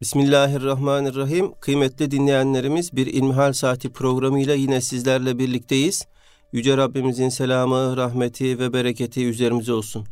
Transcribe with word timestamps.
Bismillahirrahmanirrahim. 0.00 1.52
Kıymetli 1.60 2.10
dinleyenlerimiz 2.10 2.96
bir 2.96 3.06
İlmihal 3.06 3.52
Saati 3.52 3.92
programıyla 3.92 4.54
yine 4.54 4.80
sizlerle 4.80 5.38
birlikteyiz. 5.38 6.06
Yüce 6.52 6.76
Rabbimizin 6.76 7.28
selamı, 7.28 7.96
rahmeti 7.96 8.58
ve 8.58 8.72
bereketi 8.72 9.26
üzerimize 9.26 9.72
olsun. 9.72 10.06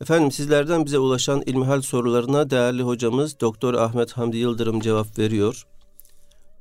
Efendim 0.00 0.32
sizlerden 0.32 0.86
bize 0.86 0.98
ulaşan 0.98 1.42
İlmihal 1.46 1.82
sorularına 1.82 2.50
değerli 2.50 2.82
hocamız 2.82 3.40
Doktor 3.40 3.74
Ahmet 3.74 4.12
Hamdi 4.12 4.36
Yıldırım 4.36 4.80
cevap 4.80 5.18
veriyor. 5.18 5.66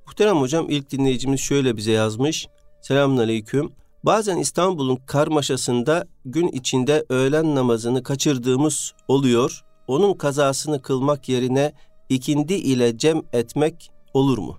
Muhterem 0.06 0.38
hocam 0.38 0.70
ilk 0.70 0.92
dinleyicimiz 0.92 1.40
şöyle 1.40 1.78
bize 1.78 1.92
yazmış. 1.92 2.48
Selamun 2.82 3.18
Aleyküm. 3.18 3.72
Bazen 4.04 4.38
İstanbul'un 4.38 4.96
karmaşasında 4.96 6.08
gün 6.26 6.48
içinde 6.48 7.06
öğlen 7.10 7.56
namazını 7.56 8.04
kaçırdığımız 8.04 8.94
oluyor. 9.08 9.62
Onun 9.88 10.14
kazasını 10.14 10.82
kılmak 10.82 11.30
yerine 11.30 11.74
ikindi 12.10 12.54
ile 12.54 12.98
cem 12.98 13.22
etmek 13.34 13.92
olur 14.14 14.38
mu? 14.38 14.58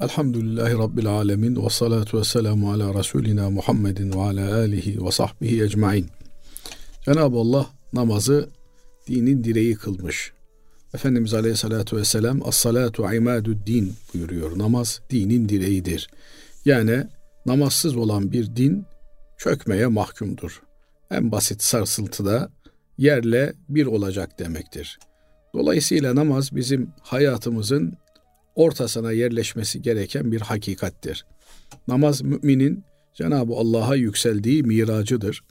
Elhamdülillahi 0.00 0.78
Rabbil 0.78 1.06
Alemin 1.06 1.64
ve 1.64 1.70
salatu 1.70 2.18
ve 2.18 2.24
selamu 2.24 2.72
ala 2.72 2.94
Resulina 2.98 3.50
Muhammedin 3.50 4.12
ve 4.12 4.20
ala 4.20 4.56
alihi 4.56 5.04
ve 5.04 5.10
sahbihi 5.10 5.62
ecmain. 5.62 6.06
Cenab-ı 7.04 7.36
Allah 7.36 7.66
namazı 7.92 8.48
dinin 9.08 9.44
direği 9.44 9.74
kılmış. 9.74 10.32
Efendimiz 10.94 11.34
Aleyhisselatü 11.34 11.96
Vesselam 11.96 12.48
As-salatu 12.48 13.14
imadü 13.14 13.58
din 13.66 13.94
buyuruyor. 14.14 14.58
Namaz 14.58 15.00
dinin 15.10 15.48
direğidir. 15.48 16.10
Yani 16.64 17.04
namazsız 17.46 17.96
olan 17.96 18.32
bir 18.32 18.56
din 18.56 18.84
çökmeye 19.38 19.86
mahkumdur. 19.86 20.62
En 21.10 21.32
basit 21.32 21.62
sarsıntıda 21.62 22.50
yerle 22.98 23.54
bir 23.68 23.86
olacak 23.86 24.38
demektir. 24.38 24.98
Dolayısıyla 25.54 26.14
namaz 26.14 26.56
bizim 26.56 26.90
hayatımızın 27.00 27.92
ortasına 28.54 29.12
yerleşmesi 29.12 29.82
gereken 29.82 30.32
bir 30.32 30.40
hakikattir. 30.40 31.26
Namaz 31.88 32.22
müminin 32.22 32.84
Cenab-ı 33.14 33.54
Allah'a 33.54 33.94
yükseldiği 33.96 34.62
miracıdır. 34.62 35.44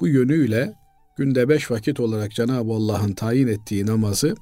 Bu 0.00 0.08
yönüyle 0.08 0.74
günde 1.16 1.48
beş 1.48 1.70
vakit 1.70 2.00
olarak 2.00 2.32
Cenab-ı 2.32 2.72
Allah'ın 2.72 3.12
tayin 3.12 3.48
ettiği 3.48 3.86
namazı 3.86 4.34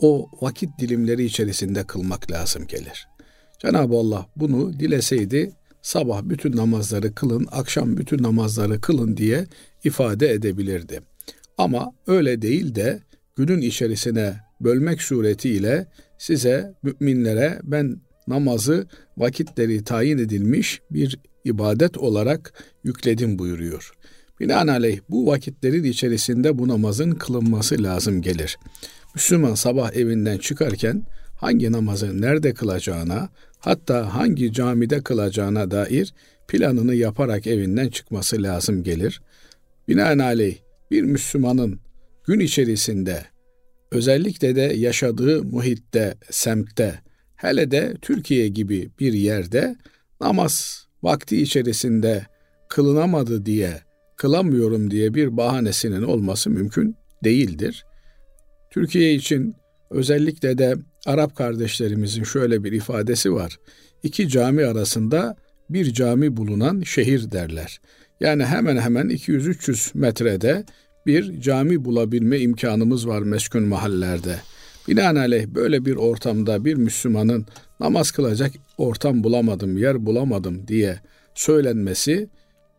o 0.00 0.28
vakit 0.40 0.70
dilimleri 0.78 1.24
içerisinde 1.24 1.84
kılmak 1.86 2.30
lazım 2.30 2.66
gelir. 2.66 3.08
Cenab-ı 3.58 3.96
Allah 3.96 4.26
bunu 4.36 4.80
dileseydi 4.80 5.52
sabah 5.82 6.22
bütün 6.24 6.56
namazları 6.56 7.14
kılın, 7.14 7.48
akşam 7.50 7.96
bütün 7.96 8.22
namazları 8.22 8.80
kılın 8.80 9.16
diye 9.16 9.46
ifade 9.84 10.30
edebilirdi. 10.30 11.00
Ama 11.58 11.92
öyle 12.06 12.42
değil 12.42 12.74
de 12.74 13.02
günün 13.36 13.60
içerisine 13.60 14.36
bölmek 14.60 15.02
suretiyle 15.02 15.86
size 16.18 16.74
müminlere 16.82 17.60
ben 17.62 18.00
namazı 18.28 18.86
vakitleri 19.16 19.84
tayin 19.84 20.18
edilmiş 20.18 20.80
bir 20.90 21.18
ibadet 21.44 21.98
olarak 21.98 22.64
yükledim 22.84 23.38
buyuruyor. 23.38 23.92
Binaenaleyh 24.40 25.00
bu 25.08 25.26
vakitlerin 25.26 25.84
içerisinde 25.84 26.58
bu 26.58 26.68
namazın 26.68 27.10
kılınması 27.10 27.82
lazım 27.82 28.22
gelir. 28.22 28.58
Müslüman 29.14 29.54
sabah 29.54 29.92
evinden 29.92 30.38
çıkarken 30.38 31.06
hangi 31.36 31.72
namazı 31.72 32.20
nerede 32.20 32.54
kılacağına, 32.54 33.28
hatta 33.58 34.14
hangi 34.14 34.52
camide 34.52 35.00
kılacağına 35.00 35.70
dair 35.70 36.14
planını 36.48 36.94
yaparak 36.94 37.46
evinden 37.46 37.88
çıkması 37.88 38.42
lazım 38.42 38.82
gelir. 38.82 39.22
Binaenaleyh 39.88 40.56
bir 40.90 41.02
Müslümanın 41.02 41.80
gün 42.26 42.40
içerisinde 42.40 43.24
özellikle 43.90 44.56
de 44.56 44.60
yaşadığı 44.60 45.44
muhitte, 45.44 46.14
semtte, 46.30 47.00
hele 47.36 47.70
de 47.70 47.94
Türkiye 48.02 48.48
gibi 48.48 48.90
bir 49.00 49.12
yerde 49.12 49.76
namaz 50.20 50.86
vakti 51.02 51.42
içerisinde 51.42 52.26
kılınamadı 52.68 53.46
diye, 53.46 53.80
kılamıyorum 54.16 54.90
diye 54.90 55.14
bir 55.14 55.36
bahanesinin 55.36 56.02
olması 56.02 56.50
mümkün 56.50 56.96
değildir. 57.24 57.84
Türkiye 58.70 59.14
için 59.14 59.54
özellikle 59.90 60.58
de 60.58 60.74
Arap 61.06 61.36
kardeşlerimizin 61.36 62.24
şöyle 62.24 62.64
bir 62.64 62.72
ifadesi 62.72 63.32
var. 63.34 63.58
İki 64.02 64.28
cami 64.28 64.64
arasında 64.64 65.36
bir 65.70 65.92
cami 65.92 66.36
bulunan 66.36 66.80
şehir 66.80 67.30
derler. 67.30 67.80
Yani 68.20 68.44
hemen 68.44 68.76
hemen 68.76 69.06
200-300 69.06 69.98
metrede 69.98 70.64
bir 71.06 71.40
cami 71.40 71.84
bulabilme 71.84 72.38
imkanımız 72.38 73.08
var 73.08 73.22
meskun 73.22 73.62
mahallelerde. 73.62 74.36
Binaenaleyh 74.88 75.46
böyle 75.46 75.84
bir 75.84 75.96
ortamda 75.96 76.64
bir 76.64 76.74
Müslümanın 76.74 77.46
namaz 77.80 78.10
kılacak 78.10 78.52
ortam 78.78 79.24
bulamadım, 79.24 79.76
yer 79.76 80.06
bulamadım 80.06 80.68
diye 80.68 81.00
söylenmesi 81.34 82.28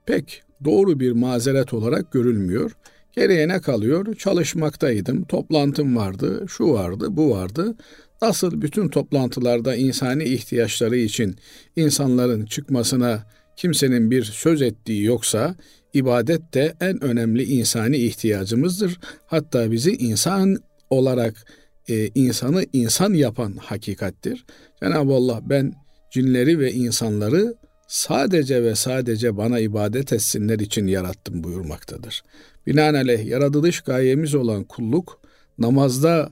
pek 0.05 0.43
doğru 0.63 0.99
bir 0.99 1.11
mazeret 1.11 1.73
olarak 1.73 2.11
görülmüyor. 2.11 2.71
Geriye 3.15 3.47
ne 3.47 3.61
kalıyor? 3.61 4.15
Çalışmaktaydım, 4.15 5.23
toplantım 5.23 5.97
vardı, 5.97 6.45
şu 6.47 6.73
vardı, 6.73 7.07
bu 7.09 7.29
vardı. 7.29 7.75
Nasıl 8.21 8.61
bütün 8.61 8.89
toplantılarda 8.89 9.75
insani 9.75 10.23
ihtiyaçları 10.23 10.97
için 10.97 11.35
insanların 11.75 12.45
çıkmasına 12.45 13.23
kimsenin 13.55 14.11
bir 14.11 14.23
söz 14.23 14.61
ettiği 14.61 15.03
yoksa 15.03 15.55
ibadet 15.93 16.53
de 16.53 16.73
en 16.81 17.03
önemli 17.03 17.43
insani 17.43 17.97
ihtiyacımızdır. 17.97 18.99
Hatta 19.25 19.71
bizi 19.71 19.91
insan 19.91 20.57
olarak 20.89 21.45
e, 21.89 22.07
insanı 22.07 22.65
insan 22.73 23.13
yapan 23.13 23.53
hakikattir. 23.53 24.45
Cenab-ı 24.83 25.13
Allah 25.13 25.41
ben 25.43 25.73
cinleri 26.11 26.59
ve 26.59 26.71
insanları 26.71 27.55
sadece 27.87 28.63
ve 28.63 28.75
sadece 28.75 29.37
bana 29.37 29.59
ibadet 29.59 30.13
etsinler 30.13 30.59
için 30.59 30.87
yarattım 30.87 31.43
buyurmaktadır. 31.43 32.23
Binaenaleyh 32.67 33.25
yaratılış 33.25 33.81
gayemiz 33.81 34.35
olan 34.35 34.63
kulluk 34.63 35.19
namazda 35.57 36.31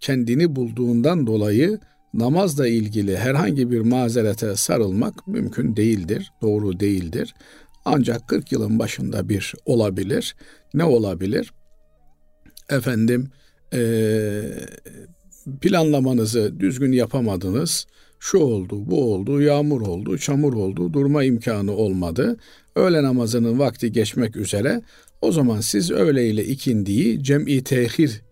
kendini 0.00 0.56
bulduğundan 0.56 1.26
dolayı 1.26 1.80
namazla 2.14 2.68
ilgili 2.68 3.16
herhangi 3.16 3.70
bir 3.70 3.80
mazerete 3.80 4.56
sarılmak 4.56 5.26
mümkün 5.26 5.76
değildir, 5.76 6.32
doğru 6.42 6.80
değildir. 6.80 7.34
Ancak 7.88 8.28
40 8.28 8.52
yılın 8.52 8.78
başında 8.78 9.28
bir 9.28 9.54
olabilir. 9.64 10.36
Ne 10.74 10.84
olabilir? 10.84 11.52
Efendim 12.70 13.28
e, 13.74 13.80
planlamanızı 15.60 16.60
düzgün 16.60 16.92
yapamadınız. 16.92 17.86
Şu 18.20 18.38
oldu, 18.38 18.90
bu 18.90 19.14
oldu, 19.14 19.40
yağmur 19.40 19.80
oldu, 19.80 20.18
çamur 20.18 20.54
oldu, 20.54 20.92
durma 20.92 21.24
imkanı 21.24 21.72
olmadı. 21.72 22.36
Öğle 22.76 23.02
namazının 23.02 23.58
vakti 23.58 23.92
geçmek 23.92 24.36
üzere. 24.36 24.82
O 25.20 25.32
zaman 25.32 25.60
siz 25.60 25.90
öğle 25.90 26.28
ile 26.28 26.44
ikindiyi 26.44 27.22
cem'i 27.22 27.64
tehir 27.64 28.22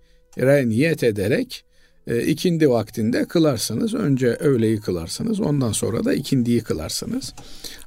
niyet 0.65 1.05
ederek 1.05 1.65
e, 2.07 2.23
ikindi 2.23 2.71
vaktinde 2.71 3.25
kılarsınız. 3.25 3.95
Önce 3.95 4.27
öğleyi 4.27 4.81
kılarsınız, 4.81 5.41
ondan 5.41 5.73
sonra 5.73 6.05
da 6.05 6.15
ikindiyi 6.15 6.61
kılarsınız. 6.61 7.35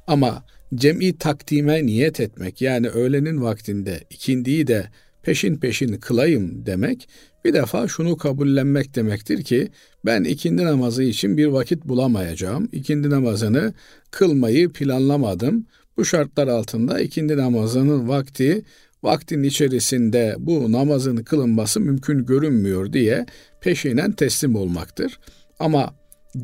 Ama 0.06 0.44
cem'i 0.74 1.18
takdime 1.18 1.86
niyet 1.86 2.20
etmek 2.20 2.62
yani 2.62 2.88
öğlenin 2.88 3.42
vaktinde 3.42 4.00
ikindiyi 4.10 4.66
de 4.66 4.86
peşin 5.22 5.56
peşin 5.56 5.96
kılayım 5.96 6.66
demek 6.66 7.08
bir 7.44 7.54
defa 7.54 7.88
şunu 7.88 8.16
kabullenmek 8.16 8.94
demektir 8.94 9.42
ki 9.42 9.68
ben 10.04 10.24
ikindi 10.24 10.64
namazı 10.64 11.02
için 11.02 11.36
bir 11.36 11.46
vakit 11.46 11.84
bulamayacağım. 11.84 12.68
İkindi 12.72 13.10
namazını 13.10 13.74
kılmayı 14.10 14.72
planlamadım. 14.72 15.66
Bu 15.96 16.04
şartlar 16.04 16.48
altında 16.48 17.00
ikindi 17.00 17.36
namazının 17.36 18.08
vakti 18.08 18.62
vaktin 19.02 19.42
içerisinde 19.42 20.36
bu 20.38 20.72
namazın 20.72 21.16
kılınması 21.16 21.80
mümkün 21.80 22.26
görünmüyor 22.26 22.92
diye 22.92 23.26
peşinen 23.60 24.12
teslim 24.12 24.56
olmaktır. 24.56 25.18
Ama 25.58 25.94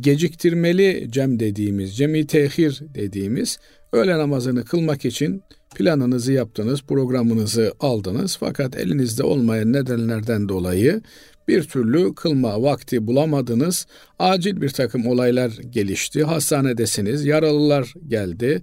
geciktirmeli 0.01 1.07
cem 1.11 1.41
dediğimiz, 1.41 1.97
cemi 1.97 2.27
tehir 2.27 2.83
dediğimiz 2.95 3.59
öğle 3.95 4.19
namazını 4.19 4.65
kılmak 4.65 5.05
için 5.05 5.43
planınızı 5.75 6.33
yaptınız, 6.33 6.83
programınızı 6.83 7.73
aldınız 7.81 8.37
fakat 8.41 8.77
elinizde 8.77 9.23
olmayan 9.23 9.73
nedenlerden 9.73 10.49
dolayı 10.49 11.03
bir 11.49 11.63
türlü 11.63 12.15
kılma 12.15 12.63
vakti 12.63 13.07
bulamadınız. 13.07 13.87
Acil 14.19 14.61
bir 14.61 14.69
takım 14.71 15.07
olaylar 15.07 15.51
gelişti. 15.71 16.25
Hastanedesiniz, 16.25 17.27
yaralılar 17.27 17.95
geldi. 18.09 18.63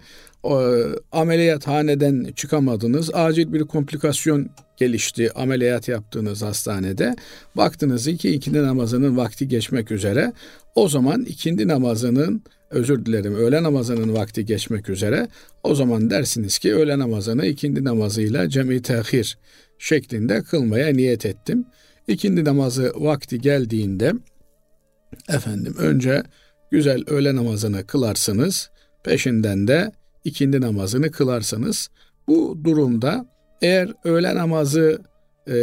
Ameliyathaneden 1.11 2.31
çıkamadınız. 2.35 3.09
Acil 3.13 3.53
bir 3.53 3.61
komplikasyon 3.61 4.49
gelişti 4.77 5.33
ameliyat 5.33 5.87
yaptığınız 5.87 6.41
hastanede. 6.41 7.15
Baktınız 7.57 8.05
ki 8.05 8.29
ikindi 8.29 8.63
namazının 8.63 9.17
vakti 9.17 9.47
geçmek 9.47 9.91
üzere. 9.91 10.33
O 10.75 10.89
zaman 10.89 11.21
ikindi 11.21 11.67
namazının 11.67 12.43
özür 12.69 13.05
dilerim 13.05 13.35
öğle 13.35 13.63
namazının 13.63 14.13
vakti 14.13 14.45
geçmek 14.45 14.89
üzere. 14.89 15.27
O 15.63 15.75
zaman 15.75 16.09
dersiniz 16.09 16.59
ki 16.59 16.75
öğle 16.75 16.99
namazını 16.99 17.45
ikindi 17.45 17.83
namazıyla 17.83 18.49
cem-i 18.49 18.81
tehir 18.81 19.37
şeklinde 19.79 20.41
kılmaya 20.41 20.93
niyet 20.93 21.25
ettim. 21.25 21.65
İkindi 22.07 22.43
namazı 22.43 22.93
vakti 22.95 23.41
geldiğinde 23.41 24.13
Efendim 25.29 25.75
önce 25.77 26.23
güzel 26.71 27.03
öğle 27.07 27.35
namazını 27.35 27.87
kılarsınız. 27.87 28.69
Peşinden 29.03 29.67
de 29.67 29.91
ikindi 30.23 30.61
namazını 30.61 31.11
kılarsınız. 31.11 31.89
Bu 32.27 32.59
durumda 32.63 33.25
eğer 33.61 33.93
öğle 34.03 34.35
namazı 34.35 35.01
e, 35.47 35.53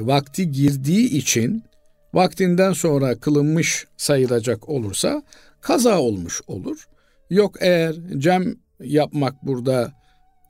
vakti 0.00 0.50
girdiği 0.50 1.10
için 1.10 1.64
vaktinden 2.14 2.72
sonra 2.72 3.14
kılınmış 3.14 3.86
sayılacak 3.96 4.68
olursa 4.68 5.22
kaza 5.60 6.00
olmuş 6.00 6.40
olur. 6.46 6.88
Yok 7.30 7.56
eğer 7.60 7.96
cem 8.18 8.56
yapmak 8.80 9.46
burada 9.46 9.92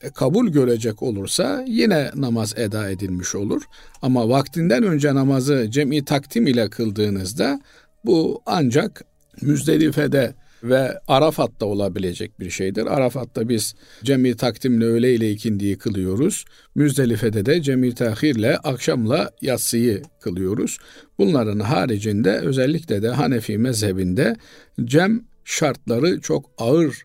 e, 0.01 0.09
kabul 0.09 0.47
görecek 0.47 1.03
olursa 1.03 1.63
yine 1.67 2.11
namaz 2.15 2.53
eda 2.57 2.89
edilmiş 2.89 3.35
olur. 3.35 3.61
Ama 4.01 4.29
vaktinden 4.29 4.83
önce 4.83 5.15
namazı 5.15 5.67
cem'i 5.71 6.05
takdim 6.05 6.47
ile 6.47 6.69
kıldığınızda 6.69 7.61
bu 8.05 8.41
ancak 8.45 9.05
Müzdelife'de 9.41 10.33
ve 10.63 10.99
Arafat'ta 11.07 11.65
olabilecek 11.65 12.39
bir 12.39 12.49
şeydir. 12.49 12.85
Arafat'ta 12.85 13.49
biz 13.49 13.75
cemi 14.03 14.35
takdimle 14.35 14.85
öğle 14.85 15.15
ile 15.15 15.31
ikindiyi 15.31 15.77
kılıyoruz. 15.77 16.45
Müzdelife'de 16.75 17.45
de 17.45 17.61
cemi 17.61 17.95
tahirle 17.95 18.57
akşamla 18.57 19.31
yatsıyı 19.41 20.01
kılıyoruz. 20.21 20.77
Bunların 21.17 21.59
haricinde 21.59 22.31
özellikle 22.31 23.01
de 23.01 23.09
Hanefi 23.09 23.57
mezhebinde 23.57 24.35
cem 24.85 25.23
şartları 25.45 26.21
çok 26.21 26.51
ağır 26.57 27.03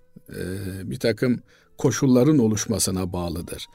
bir 0.82 0.99
takım 0.99 1.41
koşulların 1.79 2.38
oluşmasına 2.38 3.12
bağlıdır. 3.12 3.67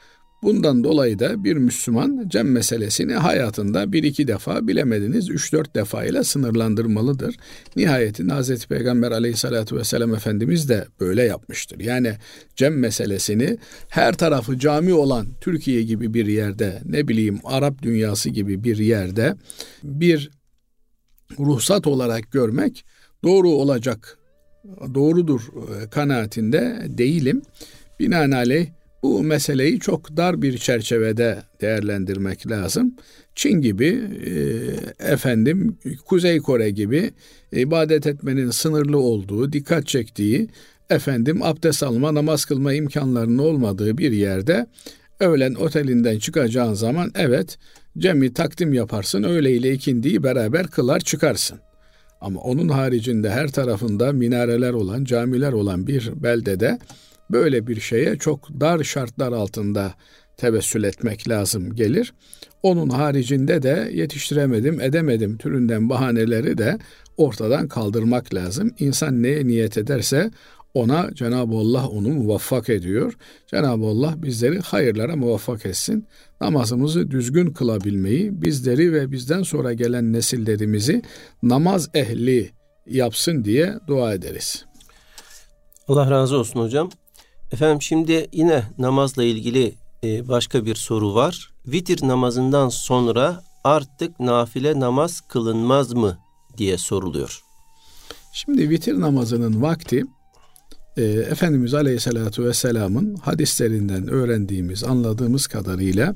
Bundan 0.42 0.84
dolayı 0.84 1.18
da 1.18 1.44
bir 1.44 1.56
Müslüman 1.56 2.28
cem 2.28 2.52
meselesini 2.52 3.14
hayatında 3.14 3.92
bir 3.92 4.02
iki 4.02 4.28
defa 4.28 4.68
bilemediniz 4.68 5.30
üç 5.30 5.52
dört 5.52 5.74
defa 5.74 6.04
ile 6.04 6.24
sınırlandırmalıdır. 6.24 7.36
Nihayetinde 7.76 8.34
Hz. 8.34 8.66
Peygamber 8.66 9.10
aleyhissalatü 9.12 9.76
vesselam 9.76 10.14
Efendimiz 10.14 10.68
de 10.68 10.86
böyle 11.00 11.22
yapmıştır. 11.22 11.80
Yani 11.80 12.14
cem 12.56 12.78
meselesini 12.78 13.58
her 13.88 14.14
tarafı 14.14 14.58
cami 14.58 14.94
olan 14.94 15.26
Türkiye 15.40 15.82
gibi 15.82 16.14
bir 16.14 16.26
yerde 16.26 16.82
ne 16.84 17.08
bileyim 17.08 17.40
Arap 17.44 17.82
dünyası 17.82 18.30
gibi 18.30 18.64
bir 18.64 18.76
yerde 18.76 19.36
bir 19.84 20.30
ruhsat 21.38 21.86
olarak 21.86 22.32
görmek 22.32 22.84
doğru 23.24 23.48
olacak, 23.48 24.18
doğrudur 24.94 25.40
e, 25.40 25.90
kanaatinde 25.90 26.82
değilim. 26.88 27.42
Binaenaleyh 28.00 28.66
bu 29.02 29.22
meseleyi 29.22 29.80
çok 29.80 30.16
dar 30.16 30.42
bir 30.42 30.58
çerçevede 30.58 31.42
değerlendirmek 31.60 32.50
lazım. 32.50 32.94
Çin 33.34 33.60
gibi, 33.60 34.00
e, 34.26 35.12
efendim 35.12 35.78
Kuzey 36.06 36.38
Kore 36.38 36.70
gibi 36.70 37.10
ibadet 37.52 38.06
etmenin 38.06 38.50
sınırlı 38.50 38.98
olduğu, 38.98 39.52
dikkat 39.52 39.86
çektiği, 39.86 40.48
efendim 40.90 41.42
abdest 41.42 41.82
alma, 41.82 42.14
namaz 42.14 42.44
kılma 42.44 42.72
imkanlarının 42.72 43.38
olmadığı 43.38 43.98
bir 43.98 44.12
yerde 44.12 44.66
öğlen 45.20 45.54
otelinden 45.54 46.18
çıkacağın 46.18 46.74
zaman 46.74 47.10
evet 47.14 47.58
cemi 47.98 48.32
takdim 48.32 48.72
yaparsın, 48.72 49.22
öğle 49.22 49.52
ile 49.52 49.72
ikindiyi 49.72 50.22
beraber 50.22 50.66
kılar 50.66 51.00
çıkarsın. 51.00 51.58
Ama 52.20 52.40
onun 52.40 52.68
haricinde 52.68 53.30
her 53.30 53.48
tarafında 53.48 54.12
minareler 54.12 54.72
olan, 54.72 55.04
camiler 55.04 55.52
olan 55.52 55.86
bir 55.86 56.12
beldede 56.22 56.78
böyle 57.30 57.66
bir 57.66 57.80
şeye 57.80 58.16
çok 58.16 58.60
dar 58.60 58.84
şartlar 58.84 59.32
altında 59.32 59.94
tevessül 60.36 60.84
etmek 60.84 61.28
lazım 61.28 61.74
gelir. 61.74 62.14
Onun 62.62 62.88
haricinde 62.88 63.62
de 63.62 63.90
yetiştiremedim, 63.92 64.80
edemedim 64.80 65.38
türünden 65.38 65.88
bahaneleri 65.88 66.58
de 66.58 66.78
ortadan 67.16 67.68
kaldırmak 67.68 68.34
lazım. 68.34 68.70
İnsan 68.78 69.22
neye 69.22 69.46
niyet 69.46 69.78
ederse 69.78 70.30
ona 70.74 71.14
Cenab-ı 71.14 71.56
Allah 71.56 71.88
onu 71.88 72.08
muvaffak 72.08 72.68
ediyor. 72.68 73.16
Cenab-ı 73.46 73.86
Allah 73.86 74.22
bizleri 74.22 74.60
hayırlara 74.60 75.16
muvaffak 75.16 75.66
etsin. 75.66 76.06
Namazımızı 76.40 77.10
düzgün 77.10 77.52
kılabilmeyi, 77.52 78.42
bizleri 78.42 78.92
ve 78.92 79.12
bizden 79.12 79.42
sonra 79.42 79.72
gelen 79.72 80.12
nesillerimizi 80.12 81.02
namaz 81.42 81.90
ehli 81.94 82.50
yapsın 82.86 83.44
diye 83.44 83.74
dua 83.86 84.14
ederiz. 84.14 84.64
Allah 85.88 86.10
razı 86.10 86.36
olsun 86.36 86.60
hocam. 86.60 86.90
Efendim 87.52 87.82
şimdi 87.82 88.26
yine 88.32 88.62
namazla 88.78 89.24
ilgili 89.24 89.74
e, 90.04 90.28
başka 90.28 90.66
bir 90.66 90.74
soru 90.74 91.14
var. 91.14 91.50
Vitir 91.66 92.08
namazından 92.08 92.68
sonra 92.68 93.42
artık 93.64 94.20
nafile 94.20 94.80
namaz 94.80 95.20
kılınmaz 95.20 95.92
mı 95.92 96.18
diye 96.58 96.78
soruluyor. 96.78 97.40
Şimdi 98.32 98.70
vitir 98.70 99.00
namazının 99.00 99.62
vakti 99.62 100.04
e, 100.96 101.02
Efendimiz 101.02 101.74
Aleyhisselatü 101.74 102.44
Vesselam'ın 102.44 103.16
hadislerinden 103.16 104.08
öğrendiğimiz, 104.08 104.84
anladığımız 104.84 105.46
kadarıyla 105.46 106.14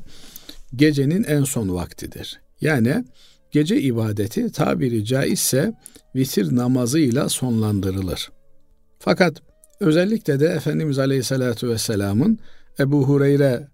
gecenin 0.76 1.24
en 1.24 1.44
son 1.44 1.74
vaktidir. 1.74 2.40
Yani 2.60 3.04
gece 3.50 3.80
ibadeti 3.80 4.52
tabiri 4.52 5.04
caizse 5.04 5.72
vitir 6.14 6.56
namazıyla 6.56 7.28
sonlandırılır. 7.28 8.30
Fakat 8.98 9.42
Özellikle 9.80 10.40
de 10.40 10.46
Efendimiz 10.46 10.98
Aleyhisselatü 10.98 11.68
Vesselam'ın 11.68 12.38
Ebu 12.78 13.08
Hureyre 13.08 13.68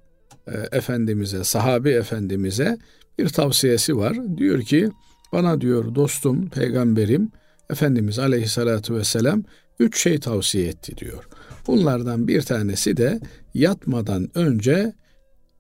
e, 0.47 0.53
Efendimiz'e, 0.73 1.45
sahabi 1.45 1.91
Efendimiz'e 1.91 2.79
bir 3.19 3.29
tavsiyesi 3.29 3.97
var. 3.97 4.17
Diyor 4.37 4.63
ki 4.63 4.91
bana 5.33 5.61
diyor 5.61 5.95
dostum, 5.95 6.49
peygamberim 6.49 7.31
Efendimiz 7.71 8.19
Aleyhisselatü 8.19 8.95
Vesselam 8.95 9.45
üç 9.79 10.03
şey 10.03 10.21
tavsiye 10.21 10.69
etti 10.69 10.97
diyor. 10.97 11.29
Bunlardan 11.67 12.29
bir 12.29 12.43
tanesi 12.43 12.97
de 12.97 13.21
yatmadan 13.55 14.29
önce 14.35 14.93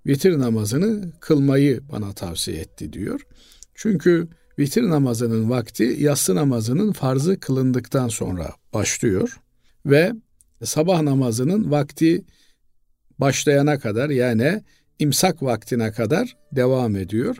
vitir 0.06 0.38
namazını 0.38 1.12
kılmayı 1.20 1.80
bana 1.92 2.12
tavsiye 2.12 2.56
etti 2.56 2.92
diyor. 2.92 3.20
Çünkü 3.74 4.28
vitir 4.58 4.82
namazının 4.82 5.50
vakti 5.50 5.96
yatsı 5.98 6.34
namazının 6.34 6.92
farzı 6.92 7.40
kılındıktan 7.40 8.08
sonra 8.08 8.50
başlıyor 8.74 9.40
ve 9.86 10.12
sabah 10.64 11.02
namazının 11.02 11.70
vakti 11.70 12.24
başlayana 13.18 13.78
kadar 13.78 14.10
yani 14.10 14.62
imsak 14.98 15.42
vaktine 15.42 15.92
kadar 15.92 16.36
devam 16.52 16.96
ediyor. 16.96 17.36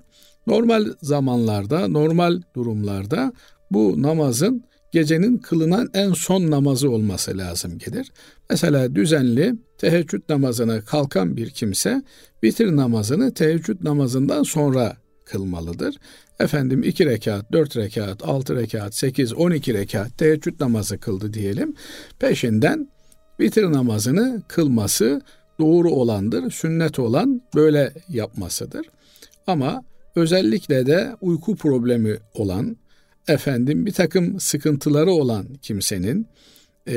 Normal 0.46 0.86
zamanlarda, 1.02 1.88
normal 1.88 2.42
durumlarda 2.54 3.32
bu 3.70 4.02
namazın 4.02 4.64
gecenin 4.92 5.38
kılınan 5.38 5.90
en 5.94 6.12
son 6.12 6.50
namazı 6.50 6.91
olması 6.91 7.38
lazım 7.38 7.79
gelir. 7.79 8.12
Mesela 8.50 8.94
düzenli 8.94 9.55
teheccüd 9.79 10.22
namazına 10.29 10.81
kalkan 10.81 11.36
bir 11.36 11.50
kimse 11.50 12.02
bitir 12.43 12.76
namazını 12.76 13.34
teheccüd 13.34 13.84
namazından 13.84 14.43
sonra 14.43 14.96
kılmalıdır. 15.24 15.96
Efendim 16.41 16.82
iki 16.82 17.06
rekat, 17.06 17.52
dört 17.52 17.76
rekat, 17.76 18.22
altı 18.22 18.56
rekat, 18.56 18.94
sekiz, 18.94 19.32
on 19.32 19.50
iki 19.50 19.74
rekat 19.74 20.19
teheccüd 20.19 20.60
namazı 20.60 20.98
kıldı 20.98 21.32
diyelim. 21.32 21.74
Peşinden 22.19 22.88
Vitir 23.43 23.72
namazını 23.72 24.43
kılması 24.49 25.20
doğru 25.61 25.91
olandır. 25.91 26.51
Sünnet 26.51 26.99
olan 26.99 27.43
böyle 27.55 27.93
yapmasıdır. 28.08 28.87
Ama 29.46 29.84
özellikle 30.17 30.87
de 30.87 31.17
uyku 31.20 31.56
problemi 31.56 32.17
olan, 32.34 32.77
efendim 33.29 33.87
bir 33.87 33.93
takım 33.93 34.41
sıkıntıları 34.41 35.11
olan 35.11 35.46
kimsenin 35.63 36.27
e, 36.87 36.96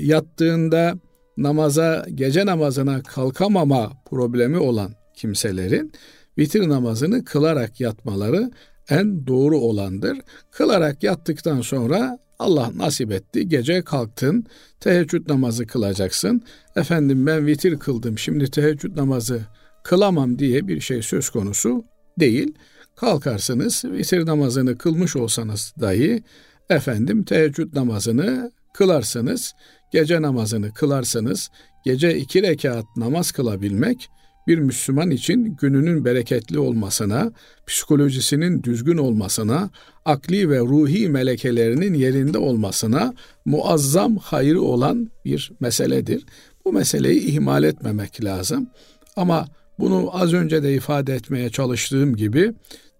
yattığında 0.00 0.94
namaza, 1.36 2.06
gece 2.14 2.46
namazına 2.46 3.02
kalkamama 3.02 3.92
problemi 4.10 4.58
olan 4.58 4.94
kimselerin 5.14 5.92
vitir 6.38 6.68
namazını 6.68 7.24
kılarak 7.24 7.80
yatmaları 7.80 8.50
en 8.88 9.26
doğru 9.26 9.58
olandır. 9.58 10.18
Kılarak 10.50 11.02
yattıktan 11.02 11.60
sonra 11.60 12.18
Allah 12.38 12.70
nasip 12.76 13.12
etti. 13.12 13.48
Gece 13.48 13.82
kalktın, 13.82 14.46
teheccüd 14.80 15.28
namazı 15.28 15.66
kılacaksın. 15.66 16.42
Efendim 16.76 17.26
ben 17.26 17.46
vitir 17.46 17.78
kıldım, 17.78 18.18
şimdi 18.18 18.50
teheccüd 18.50 18.96
namazı 18.96 19.40
kılamam 19.84 20.38
diye 20.38 20.68
bir 20.68 20.80
şey 20.80 21.02
söz 21.02 21.30
konusu 21.30 21.84
değil. 22.20 22.54
Kalkarsınız, 22.96 23.84
vitir 23.84 24.26
namazını 24.26 24.78
kılmış 24.78 25.16
olsanız 25.16 25.74
dahi 25.80 26.22
efendim 26.70 27.24
teheccüd 27.24 27.74
namazını 27.74 28.52
kılarsınız. 28.74 29.52
Gece 29.92 30.22
namazını 30.22 30.74
kılarsınız. 30.74 31.48
Gece 31.84 32.16
iki 32.16 32.42
rekat 32.42 32.84
namaz 32.96 33.32
kılabilmek 33.32 34.08
bir 34.46 34.58
Müslüman 34.58 35.10
için 35.10 35.44
gününün 35.44 36.04
bereketli 36.04 36.58
olmasına, 36.58 37.32
psikolojisinin 37.66 38.62
düzgün 38.62 38.96
olmasına, 38.96 39.70
akli 40.04 40.50
ve 40.50 40.58
ruhi 40.58 41.08
melekelerinin 41.08 41.94
yerinde 41.94 42.38
olmasına 42.38 43.14
muazzam 43.44 44.16
hayrı 44.16 44.62
olan 44.62 45.10
bir 45.24 45.52
meseledir. 45.60 46.26
Bu 46.64 46.72
meseleyi 46.72 47.20
ihmal 47.20 47.64
etmemek 47.64 48.24
lazım. 48.24 48.70
Ama 49.16 49.48
bunu 49.78 50.10
az 50.12 50.32
önce 50.32 50.62
de 50.62 50.74
ifade 50.74 51.14
etmeye 51.14 51.50
çalıştığım 51.50 52.16
gibi 52.16 52.54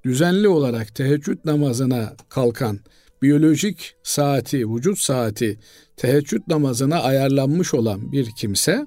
düzenli 0.04 0.48
olarak 0.48 0.94
teheccüd 0.94 1.38
namazına 1.44 2.12
kalkan 2.28 2.80
biyolojik 3.22 3.94
saati, 4.02 4.74
vücut 4.74 4.98
saati 4.98 5.58
teheccüd 5.96 6.42
namazına 6.48 7.00
ayarlanmış 7.00 7.74
olan 7.74 8.12
bir 8.12 8.30
kimse 8.36 8.86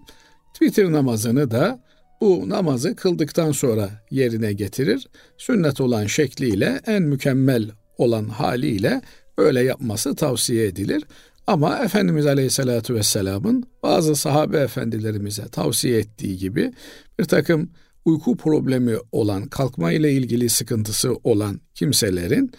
vitir 0.61 0.91
namazını 0.91 1.51
da 1.51 1.86
bu 2.21 2.49
namazı 2.49 2.95
kıldıktan 2.95 3.51
sonra 3.51 3.89
yerine 4.11 4.53
getirir. 4.53 5.07
Sünnet 5.37 5.81
olan 5.81 6.05
şekliyle 6.05 6.81
en 6.87 7.03
mükemmel 7.03 7.69
olan 7.97 8.25
haliyle 8.25 9.01
öyle 9.37 9.63
yapması 9.63 10.15
tavsiye 10.15 10.65
edilir. 10.65 11.03
Ama 11.47 11.79
Efendimiz 11.79 12.25
Aleyhisselatü 12.25 12.95
Vesselam'ın 12.95 13.63
bazı 13.83 14.15
sahabe 14.15 14.57
efendilerimize 14.59 15.47
tavsiye 15.47 15.99
ettiği 15.99 16.37
gibi 16.37 16.73
bir 17.19 17.25
takım 17.25 17.69
uyku 18.05 18.37
problemi 18.37 18.95
olan, 19.11 19.45
kalkma 19.45 19.91
ile 19.91 20.13
ilgili 20.13 20.49
sıkıntısı 20.49 21.15
olan 21.23 21.61
kimselerin 21.75 22.51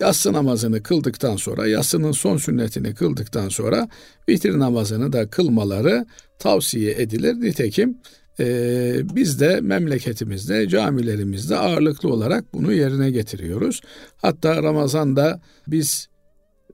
yatsı 0.00 0.32
namazını 0.32 0.82
kıldıktan 0.82 1.36
sonra, 1.36 1.66
yatsının 1.66 2.12
son 2.12 2.36
sünnetini 2.36 2.94
kıldıktan 2.94 3.48
sonra 3.48 3.88
vitir 4.28 4.58
namazını 4.58 5.12
da 5.12 5.30
kılmaları 5.30 6.06
tavsiye 6.38 6.92
edilir. 6.92 7.34
Nitekim 7.34 7.98
e, 8.40 9.16
biz 9.16 9.40
de 9.40 9.60
memleketimizde, 9.60 10.68
camilerimizde 10.68 11.56
ağırlıklı 11.56 12.08
olarak 12.08 12.54
bunu 12.54 12.72
yerine 12.72 13.10
getiriyoruz. 13.10 13.80
Hatta 14.16 14.62
Ramazan'da 14.62 15.40
biz 15.68 16.08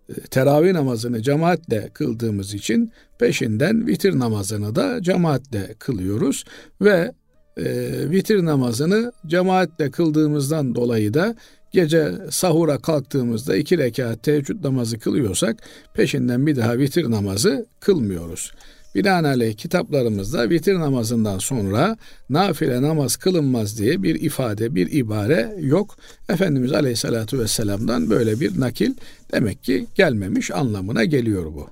e, 0.09 0.13
teravih 0.13 0.73
namazını 0.73 1.23
cemaatle 1.23 1.91
kıldığımız 1.95 2.55
için 2.55 2.93
peşinden 3.19 3.87
vitir 3.87 4.19
namazını 4.19 4.75
da 4.75 5.03
cemaatle 5.03 5.75
kılıyoruz 5.79 6.45
ve 6.81 7.13
e, 7.57 7.65
vitir 8.11 8.45
namazını 8.45 9.13
cemaatle 9.27 9.91
kıldığımızdan 9.91 10.75
dolayı 10.75 11.15
da 11.15 11.37
gece 11.73 12.13
sahura 12.31 12.79
kalktığımızda 12.79 13.57
iki 13.57 13.79
rekat 13.79 14.23
teheccüd 14.23 14.65
namazı 14.65 14.99
kılıyorsak 14.99 15.57
peşinden 15.95 16.47
bir 16.47 16.57
daha 16.57 16.79
vitir 16.79 17.11
namazı 17.11 17.67
kılmıyoruz. 17.81 18.53
Binaenaleyh 18.95 19.55
kitaplarımızda 19.55 20.51
vitir 20.51 20.75
namazından 20.75 21.39
sonra 21.39 21.97
nafile 22.31 22.83
namaz 22.83 23.17
kılınmaz 23.17 23.79
diye 23.79 24.03
bir 24.03 24.15
ifade, 24.15 24.75
bir 24.75 24.93
ibare 24.93 25.57
yok. 25.61 25.97
Efendimiz 26.29 26.73
Aleyhisselatü 26.73 27.39
Vesselam'dan 27.39 28.11
böyle 28.11 28.41
bir 28.41 28.61
nakil 28.61 28.95
demek 29.33 29.65
ki 29.65 29.87
gelmemiş 29.95 30.51
anlamına 30.51 31.05
geliyor 31.05 31.45
bu. 31.45 31.71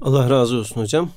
Allah 0.00 0.30
razı 0.30 0.56
olsun 0.56 0.80
hocam. 0.80 1.10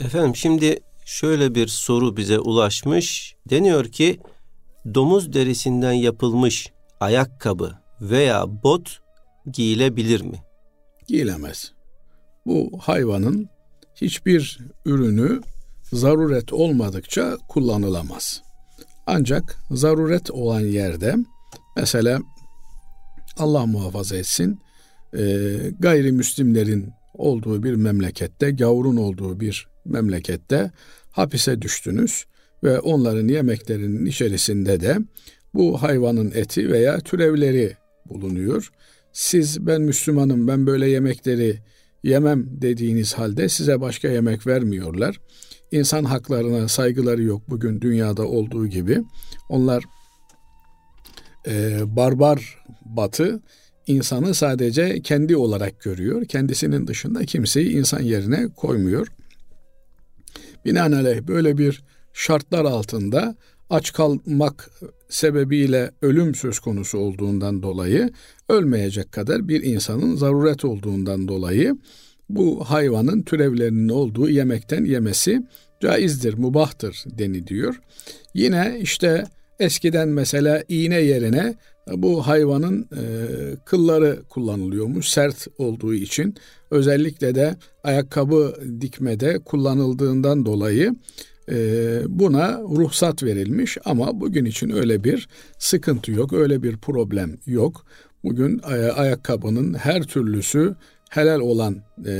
Efendim 0.00 0.36
şimdi 0.36 0.80
şöyle 1.04 1.54
bir 1.54 1.66
soru 1.66 2.16
bize 2.16 2.38
ulaşmış. 2.38 3.36
Deniyor 3.50 3.84
ki 3.84 4.20
domuz 4.94 5.32
derisinden 5.32 5.92
yapılmış 5.92 6.72
ayakkabı 7.00 7.72
veya 8.00 8.62
bot 8.62 8.98
giyilebilir 9.52 10.20
mi? 10.20 10.36
Giyilemez. 11.08 11.72
Bu 12.46 12.70
hayvanın 12.82 13.48
hiçbir 14.00 14.58
ürünü 14.86 15.40
zaruret 15.92 16.52
olmadıkça 16.52 17.36
kullanılamaz. 17.48 18.42
Ancak 19.06 19.58
zaruret 19.70 20.30
olan 20.30 20.60
yerde 20.60 21.16
mesela 21.76 22.20
Allah 23.36 23.66
muhafaza 23.66 24.16
etsin 24.16 24.60
e, 25.18 25.46
gayrimüslimlerin 25.80 26.92
olduğu 27.14 27.62
bir 27.62 27.74
memlekette, 27.74 28.50
gavurun 28.50 28.96
olduğu 28.96 29.40
bir 29.40 29.68
memlekette 29.84 30.70
hapise 31.10 31.62
düştünüz 31.62 32.24
ve 32.64 32.80
onların 32.80 33.28
yemeklerinin 33.28 34.06
içerisinde 34.06 34.80
de 34.80 34.98
bu 35.54 35.82
hayvanın 35.82 36.32
eti 36.34 36.72
veya 36.72 37.00
türevleri 37.00 37.76
bulunuyor. 38.06 38.72
Siz 39.12 39.66
ben 39.66 39.82
Müslümanım 39.82 40.48
ben 40.48 40.66
böyle 40.66 40.88
yemekleri 40.88 41.58
yemem 42.02 42.46
dediğiniz 42.62 43.14
halde 43.14 43.48
size 43.48 43.80
başka 43.80 44.08
yemek 44.08 44.46
vermiyorlar. 44.46 45.20
İnsan 45.72 46.04
haklarına 46.04 46.68
saygıları 46.68 47.22
yok 47.22 47.42
bugün 47.48 47.80
dünyada 47.80 48.26
olduğu 48.26 48.66
gibi. 48.66 49.02
Onlar 49.48 49.84
e, 51.46 51.80
barbar 51.96 52.58
batı 52.84 53.42
insanı 53.86 54.34
sadece 54.34 55.02
kendi 55.02 55.36
olarak 55.36 55.80
görüyor. 55.80 56.24
Kendisinin 56.24 56.86
dışında 56.86 57.24
kimseyi 57.24 57.70
insan 57.70 58.02
yerine 58.02 58.48
koymuyor. 58.56 59.06
Binaenaleyh 60.64 61.22
böyle 61.22 61.58
bir 61.58 61.82
şartlar 62.12 62.64
altında 62.64 63.36
aç 63.70 63.92
kalmak 63.92 64.70
sebebiyle 65.10 65.90
ölüm 66.02 66.34
söz 66.34 66.58
konusu 66.58 66.98
olduğundan 66.98 67.62
dolayı 67.62 68.10
ölmeyecek 68.48 69.12
kadar 69.12 69.48
bir 69.48 69.62
insanın 69.62 70.16
zaruret 70.16 70.64
olduğundan 70.64 71.28
dolayı 71.28 71.76
bu 72.28 72.64
hayvanın 72.64 73.22
türevlerinin 73.22 73.88
olduğu 73.88 74.28
yemekten 74.28 74.84
yemesi 74.84 75.42
caizdir, 75.82 76.34
mubahtır 76.34 77.04
deniliyor. 77.06 77.80
Yine 78.34 78.78
işte 78.80 79.24
eskiden 79.60 80.08
mesela 80.08 80.64
iğne 80.68 81.00
yerine 81.00 81.54
bu 81.92 82.26
hayvanın 82.26 82.82
e, 82.82 83.02
kılları 83.64 84.22
kullanılıyormuş 84.28 85.08
sert 85.08 85.46
olduğu 85.58 85.94
için 85.94 86.34
özellikle 86.70 87.34
de 87.34 87.56
ayakkabı 87.84 88.56
dikmede 88.80 89.38
kullanıldığından 89.38 90.46
dolayı 90.46 90.94
buna 92.08 92.60
ruhsat 92.60 93.22
verilmiş 93.22 93.78
ama 93.84 94.20
bugün 94.20 94.44
için 94.44 94.70
öyle 94.70 95.04
bir 95.04 95.28
sıkıntı 95.58 96.12
yok, 96.12 96.32
öyle 96.32 96.62
bir 96.62 96.76
problem 96.76 97.38
yok. 97.46 97.84
Bugün 98.24 98.58
ayakkabının 98.96 99.74
her 99.74 100.02
türlüsü 100.02 100.74
helal 101.10 101.40
olan 101.40 101.76
e, 102.06 102.12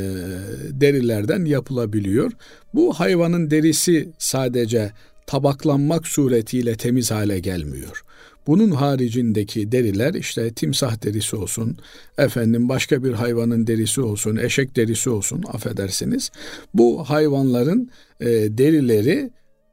derilerden 0.71 1.45
yapılabiliyor. 1.45 2.33
Bu 2.75 2.93
hayvanın 2.93 3.51
derisi 3.51 4.13
sadece 4.19 4.93
tabaklanmak 5.27 6.07
suretiyle 6.07 6.75
temiz 6.75 7.11
hale 7.11 7.39
gelmiyor. 7.39 8.05
Bunun 8.47 8.71
haricindeki 8.71 9.73
deriler 9.73 10.15
işte 10.15 10.51
timsah 10.51 11.03
derisi 11.05 11.37
olsun, 11.37 11.77
efendim 12.19 12.69
başka 12.69 13.05
bir 13.05 13.13
hayvanın 13.13 13.67
derisi 13.67 14.01
olsun, 14.01 14.37
eşek 14.37 14.77
derisi 14.77 15.11
olsun 15.11 15.43
affedersiniz. 15.53 16.31
Bu 16.75 17.05
hayvanların 17.05 17.91
e, 18.21 18.27
derileri 18.59 19.31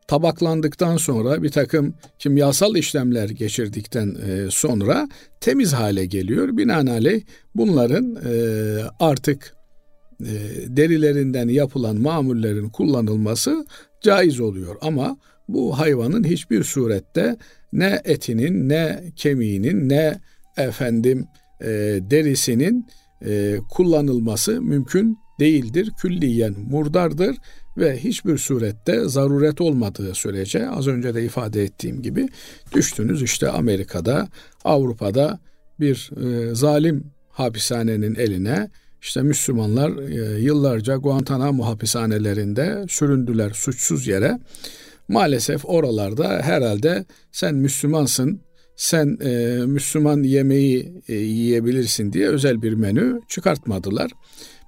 tabaklandıktan 0.07 0.97
sonra 0.97 1.43
bir 1.43 1.49
takım 1.49 1.93
kimyasal 2.19 2.75
işlemler 2.75 3.29
geçirdikten 3.29 4.15
e, 4.27 4.51
sonra 4.51 5.09
temiz 5.41 5.73
hale 5.73 6.05
geliyor. 6.05 6.57
Binaenaleyh 6.57 7.21
bunların 7.55 8.15
e, 8.15 8.33
artık 8.99 9.53
e, 10.21 10.33
derilerinden 10.67 11.47
yapılan 11.47 12.01
mamullerin 12.01 12.69
kullanılması 12.69 13.65
caiz 14.01 14.39
oluyor. 14.39 14.75
Ama 14.81 15.17
bu 15.47 15.79
hayvanın 15.79 16.23
hiçbir 16.23 16.63
surette 16.63 17.37
ne 17.73 18.01
etinin 18.05 18.69
ne 18.69 19.03
kemiğinin 19.15 19.89
ne 19.89 20.19
efendim 20.57 21.25
e, 21.61 21.67
derisinin 22.01 22.87
e, 23.25 23.57
kullanılması 23.69 24.61
mümkün 24.61 25.17
değildir. 25.39 25.91
Külliyen 26.01 26.55
murdardır 26.69 27.37
ve 27.77 27.97
hiçbir 27.97 28.37
surette 28.37 29.09
zaruret 29.09 29.61
olmadığı 29.61 30.15
sürece 30.15 30.69
az 30.69 30.87
önce 30.87 31.15
de 31.15 31.25
ifade 31.25 31.63
ettiğim 31.63 32.01
gibi 32.01 32.27
düştünüz 32.75 33.21
işte 33.21 33.49
Amerika'da, 33.49 34.27
Avrupa'da 34.65 35.39
bir 35.79 36.11
e, 36.23 36.55
zalim 36.55 37.03
hapishanenin 37.29 38.15
eline 38.15 38.69
işte 39.01 39.21
Müslümanlar 39.21 40.09
e, 40.09 40.39
yıllarca 40.39 40.95
Guantanamo 40.95 41.65
hapishanelerinde 41.65 42.85
süründüler 42.89 43.49
suçsuz 43.49 44.07
yere. 44.07 44.39
Maalesef 45.07 45.65
oralarda 45.65 46.39
herhalde 46.41 47.05
sen 47.31 47.55
Müslümansın, 47.55 48.41
sen 48.75 49.17
e, 49.21 49.65
Müslüman 49.65 50.23
yemeği 50.23 50.93
e, 51.07 51.13
yiyebilirsin 51.13 52.13
diye 52.13 52.27
özel 52.27 52.61
bir 52.61 52.73
menü 52.73 53.19
çıkartmadılar. 53.27 54.11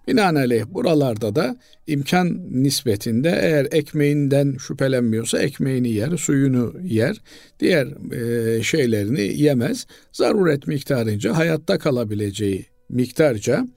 Binaenaleyh 0.08 0.66
buralarda 0.66 1.36
da 1.36 1.56
imkan 1.88 2.42
nispetinde 2.64 3.40
eğer 3.42 3.68
ekmeğinden 3.72 4.58
şüphelenmiyorsa 4.68 5.40
ekmeğini 5.40 5.90
yer, 5.90 6.18
suyunu 6.18 6.74
yer, 6.84 7.22
diğer 7.60 7.88
e, 8.14 8.64
şeylerini 8.64 9.42
yemez. 9.42 9.88
Zaruret 10.12 10.68
miktarınca 10.68 11.38
hayatta 11.38 11.78
kalabileceği 11.78 12.66
miktarca 12.90 13.68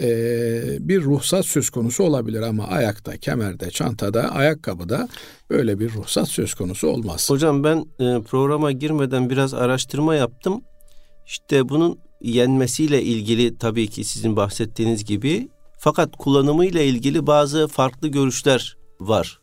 e, 0.00 0.08
bir 0.88 1.02
ruhsat 1.02 1.46
söz 1.46 1.70
konusu 1.70 2.04
olabilir 2.04 2.42
ama 2.42 2.66
ayakta, 2.66 3.16
kemerde, 3.16 3.70
çantada, 3.70 4.22
ayakkabıda 4.22 5.08
böyle 5.50 5.80
bir 5.80 5.92
ruhsat 5.92 6.28
söz 6.28 6.54
konusu 6.54 6.88
olmaz. 6.88 7.30
Hocam 7.30 7.64
ben 7.64 7.78
e, 7.78 8.22
programa 8.22 8.72
girmeden 8.72 9.30
biraz 9.30 9.54
araştırma 9.54 10.14
yaptım. 10.14 10.62
İşte 11.26 11.68
bunun 11.68 11.98
yenmesiyle 12.20 13.02
ilgili 13.02 13.58
tabii 13.58 13.88
ki 13.88 14.04
sizin 14.04 14.36
bahsettiğiniz 14.36 15.04
gibi 15.04 15.48
fakat 15.78 16.16
kullanımıyla 16.16 16.80
ilgili 16.80 17.26
bazı 17.26 17.68
farklı 17.68 18.08
görüşler 18.08 18.76
var. 19.00 19.40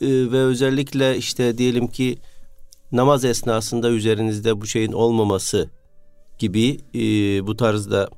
E, 0.00 0.06
ve 0.06 0.38
özellikle 0.38 1.16
işte 1.16 1.58
diyelim 1.58 1.86
ki 1.86 2.18
namaz 2.92 3.24
esnasında 3.24 3.90
üzerinizde 3.90 4.60
bu 4.60 4.66
şeyin 4.66 4.92
olmaması 4.92 5.70
gibi 6.38 6.78
bu 7.46 7.56
tarzda 7.56 8.08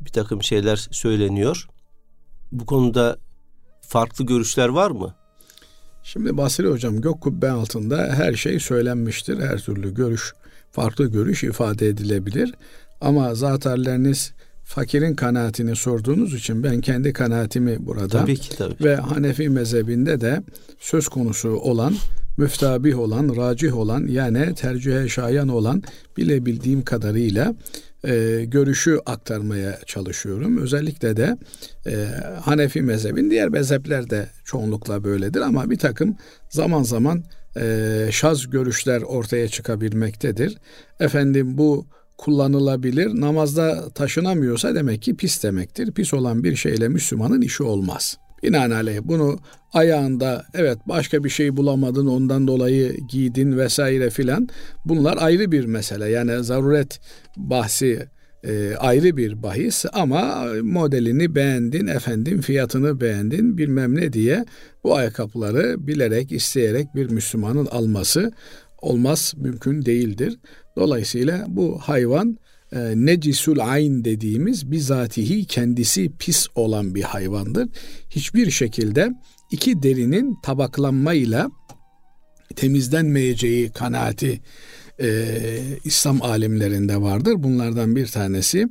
bir 0.00 0.10
takım 0.10 0.42
şeyler 0.42 0.88
söyleniyor. 0.90 1.68
Bu 2.52 2.66
konuda 2.66 3.16
farklı 3.80 4.26
görüşler 4.26 4.68
var 4.68 4.90
mı? 4.90 5.14
Şimdi 6.02 6.36
Basri 6.36 6.68
Hocam 6.68 7.00
gök 7.00 7.20
kubbe 7.20 7.50
altında 7.50 7.96
her 7.96 8.34
şey 8.34 8.60
söylenmiştir. 8.60 9.40
Her 9.40 9.58
türlü 9.58 9.94
görüş, 9.94 10.32
farklı 10.70 11.10
görüş 11.10 11.44
ifade 11.44 11.88
edilebilir. 11.88 12.54
Ama 13.00 13.34
zatarlarınız 13.34 14.32
fakirin 14.64 15.14
kanaatini 15.14 15.76
sorduğunuz 15.76 16.34
için 16.34 16.62
ben 16.62 16.80
kendi 16.80 17.12
kanaatimi 17.12 17.86
burada 17.86 18.08
tabii 18.08 18.36
ki, 18.36 18.56
tabii. 18.56 18.84
ve 18.84 18.96
Hanefi 18.96 19.48
mezhebinde 19.48 20.20
de 20.20 20.42
söz 20.78 21.08
konusu 21.08 21.48
olan 21.48 21.94
müftabih 22.36 22.98
olan, 22.98 23.36
racih 23.36 23.76
olan 23.76 24.06
yani 24.06 24.54
tercihe 24.54 25.08
şayan 25.08 25.48
olan 25.48 25.82
bilebildiğim 26.16 26.82
kadarıyla 26.82 27.54
e, 28.06 28.44
görüşü 28.44 29.00
aktarmaya 29.06 29.78
çalışıyorum. 29.86 30.58
Özellikle 30.58 31.16
de 31.16 31.36
e, 31.86 32.06
Hanefi 32.40 32.82
mezhebin 32.82 33.30
diğer 33.30 33.48
mezhepler 33.48 34.10
de 34.10 34.28
çoğunlukla 34.44 35.04
böyledir 35.04 35.40
ama 35.40 35.70
bir 35.70 35.78
takım 35.78 36.16
zaman 36.48 36.82
zaman 36.82 37.24
e, 37.60 38.08
şaz 38.10 38.50
görüşler 38.50 39.02
ortaya 39.02 39.48
çıkabilmektedir. 39.48 40.58
Efendim 41.00 41.58
bu 41.58 41.86
kullanılabilir. 42.18 43.20
Namazda 43.20 43.90
taşınamıyorsa 43.90 44.74
demek 44.74 45.02
ki 45.02 45.16
pis 45.16 45.42
demektir. 45.42 45.92
Pis 45.92 46.14
olan 46.14 46.44
bir 46.44 46.56
şeyle 46.56 46.88
Müslümanın 46.88 47.40
işi 47.40 47.62
olmaz. 47.62 48.18
Binaenaleyh 48.42 49.00
bunu 49.02 49.38
ayağında 49.72 50.44
evet 50.54 50.78
başka 50.88 51.24
bir 51.24 51.28
şey 51.28 51.56
bulamadın 51.56 52.06
ondan 52.06 52.48
dolayı 52.48 52.96
giydin 52.96 53.58
vesaire 53.58 54.10
filan 54.10 54.48
bunlar 54.84 55.16
ayrı 55.20 55.52
bir 55.52 55.64
mesele. 55.64 56.08
Yani 56.08 56.44
zaruret 56.44 57.00
bahsi 57.36 58.08
e, 58.44 58.74
ayrı 58.76 59.16
bir 59.16 59.42
bahis 59.42 59.84
ama 59.92 60.46
modelini 60.62 61.34
beğendin 61.34 61.86
efendim 61.86 62.40
fiyatını 62.40 63.00
beğendin 63.00 63.58
bilmem 63.58 63.96
ne 63.96 64.12
diye 64.12 64.44
bu 64.84 64.96
ayakkabıları 64.96 65.86
bilerek 65.86 66.32
isteyerek 66.32 66.86
bir 66.94 67.10
Müslümanın 67.10 67.66
alması 67.66 68.32
olmaz 68.82 69.34
mümkün 69.36 69.84
değildir. 69.84 70.38
Dolayısıyla 70.76 71.44
bu 71.48 71.78
hayvan 71.78 72.38
e, 72.72 72.78
necisul 72.96 73.58
ayn 73.58 74.04
dediğimiz 74.04 74.70
bizatihi 74.70 75.44
kendisi 75.44 76.12
pis 76.18 76.46
olan 76.54 76.94
bir 76.94 77.02
hayvandır. 77.02 77.68
Hiçbir 78.10 78.50
şekilde 78.50 79.10
iki 79.50 79.82
derinin 79.82 80.36
tabaklanmayla 80.42 81.50
temizlenmeyeceği 82.56 83.70
kanaati 83.72 84.40
e, 85.00 85.38
İslam 85.84 86.22
alimlerinde 86.22 87.00
vardır. 87.00 87.34
Bunlardan 87.38 87.96
bir 87.96 88.06
tanesi 88.06 88.68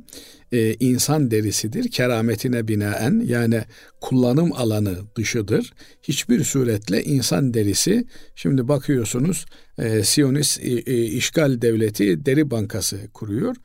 e, 0.52 0.74
insan 0.74 1.30
derisidir. 1.30 1.90
Kerametine 1.90 2.68
binaen 2.68 3.22
yani 3.26 3.62
kullanım 4.00 4.52
alanı 4.52 4.96
dışıdır. 5.16 5.72
Hiçbir 6.02 6.44
suretle 6.44 7.04
insan 7.04 7.54
derisi 7.54 8.06
şimdi 8.34 8.68
bakıyorsunuz 8.68 9.46
e, 9.78 10.04
Siyonist 10.04 10.60
e, 10.60 10.70
e, 10.70 11.04
işgal 11.04 11.62
devleti 11.62 12.26
deri 12.26 12.50
bankası 12.50 12.98
kuruyor. 13.14 13.56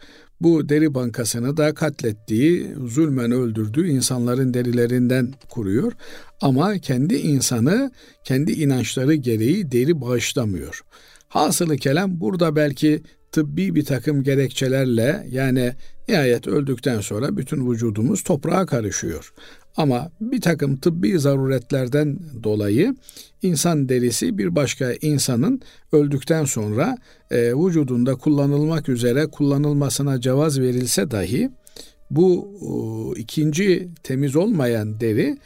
Bu 0.42 0.70
deri 0.70 0.94
bankasını 0.94 1.58
da 1.58 1.74
katlettiği, 1.74 2.68
zulmen 2.86 3.32
öldürdüğü 3.32 3.88
insanların 3.88 4.54
derilerinden 4.54 5.34
kuruyor. 5.50 5.94
Ama 6.42 6.78
kendi 6.78 7.16
insanı, 7.16 7.92
kendi 8.24 8.52
inançları 8.52 9.14
gereği 9.14 9.72
deri 9.72 10.02
bağışlamıyor. 10.02 10.82
Hasılı 11.28 11.78
kelam 11.78 12.20
burada 12.20 12.56
belki 12.56 13.04
tıbbi 13.32 13.76
bir 13.76 13.86
takım 13.86 14.24
gerekçelerle 14.24 15.28
yani 15.32 15.74
nihayet 16.12 16.48
öldükten 16.48 17.00
sonra 17.00 17.38
bütün 17.38 17.72
vücudumuz 17.72 18.24
toprağa 18.24 18.66
karışıyor. 18.66 19.34
Ama 19.78 20.12
bir 20.22 20.42
takım 20.42 20.78
tıbbi 20.78 21.20
zaruretlerden 21.20 22.20
dolayı 22.44 22.96
insan 23.42 23.90
derisi 23.90 24.38
bir 24.38 24.56
başka 24.56 24.94
insanın 25.02 25.62
öldükten 25.92 26.46
sonra 26.46 26.98
e, 27.32 27.54
vücudunda 27.54 28.16
kullanılmak 28.16 28.90
üzere 28.90 29.26
kullanılmasına 29.26 30.22
cevaz 30.22 30.60
verilse 30.60 31.12
dahi 31.12 31.50
bu 32.12 32.54
e, 32.62 33.20
ikinci 33.20 33.90
temiz 34.04 34.36
olmayan 34.36 35.00
deri 35.00 35.38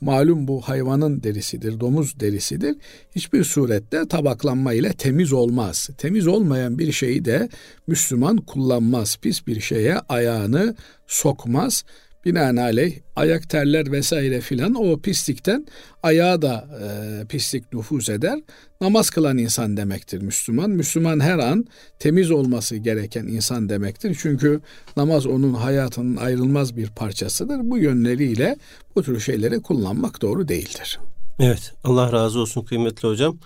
malum 0.00 0.48
bu 0.48 0.60
hayvanın 0.60 1.22
derisidir, 1.22 1.80
domuz 1.80 2.20
derisidir. 2.20 2.76
Hiçbir 3.16 3.44
surette 3.44 4.08
tabaklanma 4.08 4.72
ile 4.72 4.92
temiz 4.92 5.32
olmaz. 5.32 5.90
Temiz 5.98 6.26
olmayan 6.26 6.78
bir 6.78 6.92
şeyi 6.92 7.24
de 7.24 7.48
Müslüman 7.86 8.36
kullanmaz. 8.36 9.16
Pis 9.16 9.46
bir 9.46 9.60
şeye 9.60 9.98
ayağını 9.98 10.76
sokmaz. 11.06 11.84
Binaenaleyh 12.24 12.98
ayak 13.16 13.50
terler 13.50 13.92
vesaire 13.92 14.40
filan 14.40 14.74
o 14.74 15.00
pislikten 15.00 15.66
ayağa 16.02 16.42
da 16.42 16.68
e, 16.82 17.26
pislik 17.26 17.72
nüfuz 17.72 18.10
eder. 18.10 18.38
Namaz 18.80 19.10
kılan 19.10 19.38
insan 19.38 19.76
demektir 19.76 20.22
Müslüman. 20.22 20.70
Müslüman 20.70 21.20
her 21.20 21.38
an 21.38 21.64
temiz 21.98 22.30
olması 22.30 22.76
gereken 22.76 23.26
insan 23.26 23.68
demektir. 23.68 24.16
Çünkü 24.20 24.60
namaz 24.96 25.26
onun 25.26 25.54
hayatının 25.54 26.16
ayrılmaz 26.16 26.76
bir 26.76 26.90
parçasıdır. 26.90 27.60
Bu 27.62 27.78
yönleriyle 27.78 28.56
bu 28.96 29.02
tür 29.02 29.20
şeyleri 29.20 29.62
kullanmak 29.62 30.22
doğru 30.22 30.48
değildir. 30.48 31.00
Evet 31.38 31.72
Allah 31.84 32.12
razı 32.12 32.38
olsun 32.38 32.64
kıymetli 32.64 33.08
hocam. 33.08 33.38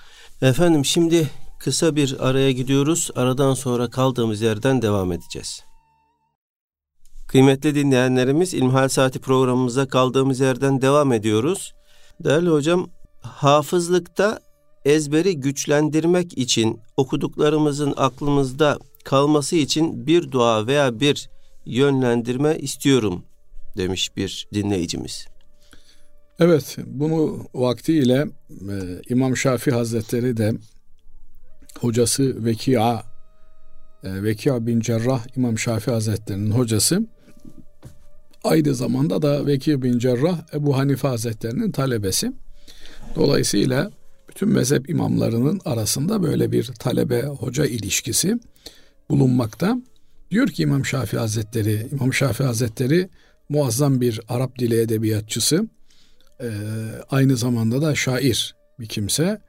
Efendim 0.43 0.85
şimdi 0.85 1.29
kısa 1.59 1.97
bir 1.97 2.17
araya 2.29 2.53
gidiyoruz. 2.53 3.11
Aradan 3.15 3.55
sonra 3.55 3.91
kaldığımız 3.91 4.41
yerden 4.41 4.83
devam 4.83 5.13
edeceğiz. 5.13 5.61
Kıymetli 7.35 7.75
dinleyenlerimiz 7.75 8.55
İlmihal 8.55 8.88
Saati 8.88 9.18
programımıza 9.18 9.88
kaldığımız 9.88 10.40
yerden 10.40 10.83
devam 10.83 11.12
ediyoruz. 11.12 11.75
Değerli 12.25 12.49
hocam, 12.49 12.90
hafızlıkta 13.20 14.40
ezberi 14.85 15.40
güçlendirmek 15.40 16.38
için 16.38 16.81
okuduklarımızın 16.97 17.94
aklımızda 17.97 18.79
kalması 19.05 19.57
için 19.57 20.07
bir 20.07 20.31
dua 20.31 20.66
veya 20.66 21.01
bir 21.01 21.31
yönlendirme 21.66 22.59
istiyorum 22.59 23.25
demiş 23.77 24.16
bir 24.16 24.49
dinleyicimiz. 24.55 25.27
Evet, 26.38 26.77
bunu 26.87 27.47
vaktiyle 27.55 28.27
e, 28.51 28.77
İmam 29.09 29.37
Şafii 29.37 29.75
Hazretleri 29.75 30.37
de 30.37 30.53
hocası 31.81 32.44
Vekia 32.44 33.03
e, 34.05 34.23
Vekia 34.23 34.66
bin 34.66 34.81
Cerrah 34.81 35.37
İmam 35.37 35.59
Şafii 35.59 35.90
Hazretleri'nin 35.92 36.51
hocası 36.51 37.13
Aynı 38.44 38.74
zamanda 38.74 39.22
da 39.22 39.46
Veki 39.46 39.83
bin 39.83 39.98
Cerrah 39.98 40.54
Ebu 40.54 40.76
Hanife 40.76 41.09
Hazretlerinin 41.09 41.70
talebesi. 41.70 42.33
Dolayısıyla 43.16 43.90
bütün 44.28 44.48
mezhep 44.48 44.90
imamlarının 44.90 45.61
arasında 45.64 46.22
böyle 46.22 46.52
bir 46.52 46.64
talebe 46.64 47.22
hoca 47.22 47.66
ilişkisi 47.66 48.38
bulunmakta. 49.11 49.76
Diyor 50.30 50.48
ki 50.48 50.62
İmam 50.62 50.87
Şafii 50.87 51.18
Hazretleri, 51.18 51.87
İmam 51.92 52.14
Şafii 52.14 52.44
Hazretleri 52.44 53.09
muazzam 53.48 54.00
bir 54.00 54.20
Arap 54.28 54.59
dili 54.59 54.80
edebiyatçısı, 54.80 55.68
ee, 56.40 56.50
aynı 57.11 57.37
zamanda 57.37 57.83
da 57.83 57.94
şair 57.94 58.54
bir 58.80 58.87
kimse. 58.87 59.40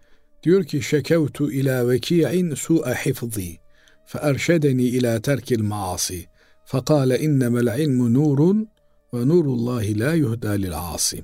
Diyor 0.43 0.63
ki 0.63 0.81
şekevtu 0.81 1.51
ila 1.51 1.89
veki'in 1.89 2.55
su'a 2.55 2.93
hifzi 2.93 3.57
fe 4.05 4.19
erşedeni 4.21 4.83
ila 4.83 5.21
terkil 5.21 5.61
maasi 5.61 6.25
fekale 6.65 7.19
innemel 7.19 7.79
ilmu 7.79 8.13
nurun 8.13 8.69
ve 9.13 9.27
nurullahi 9.27 9.99
la 9.99 10.13
yuhda 10.13 10.51
lil 10.51 10.77
asim. 10.77 11.23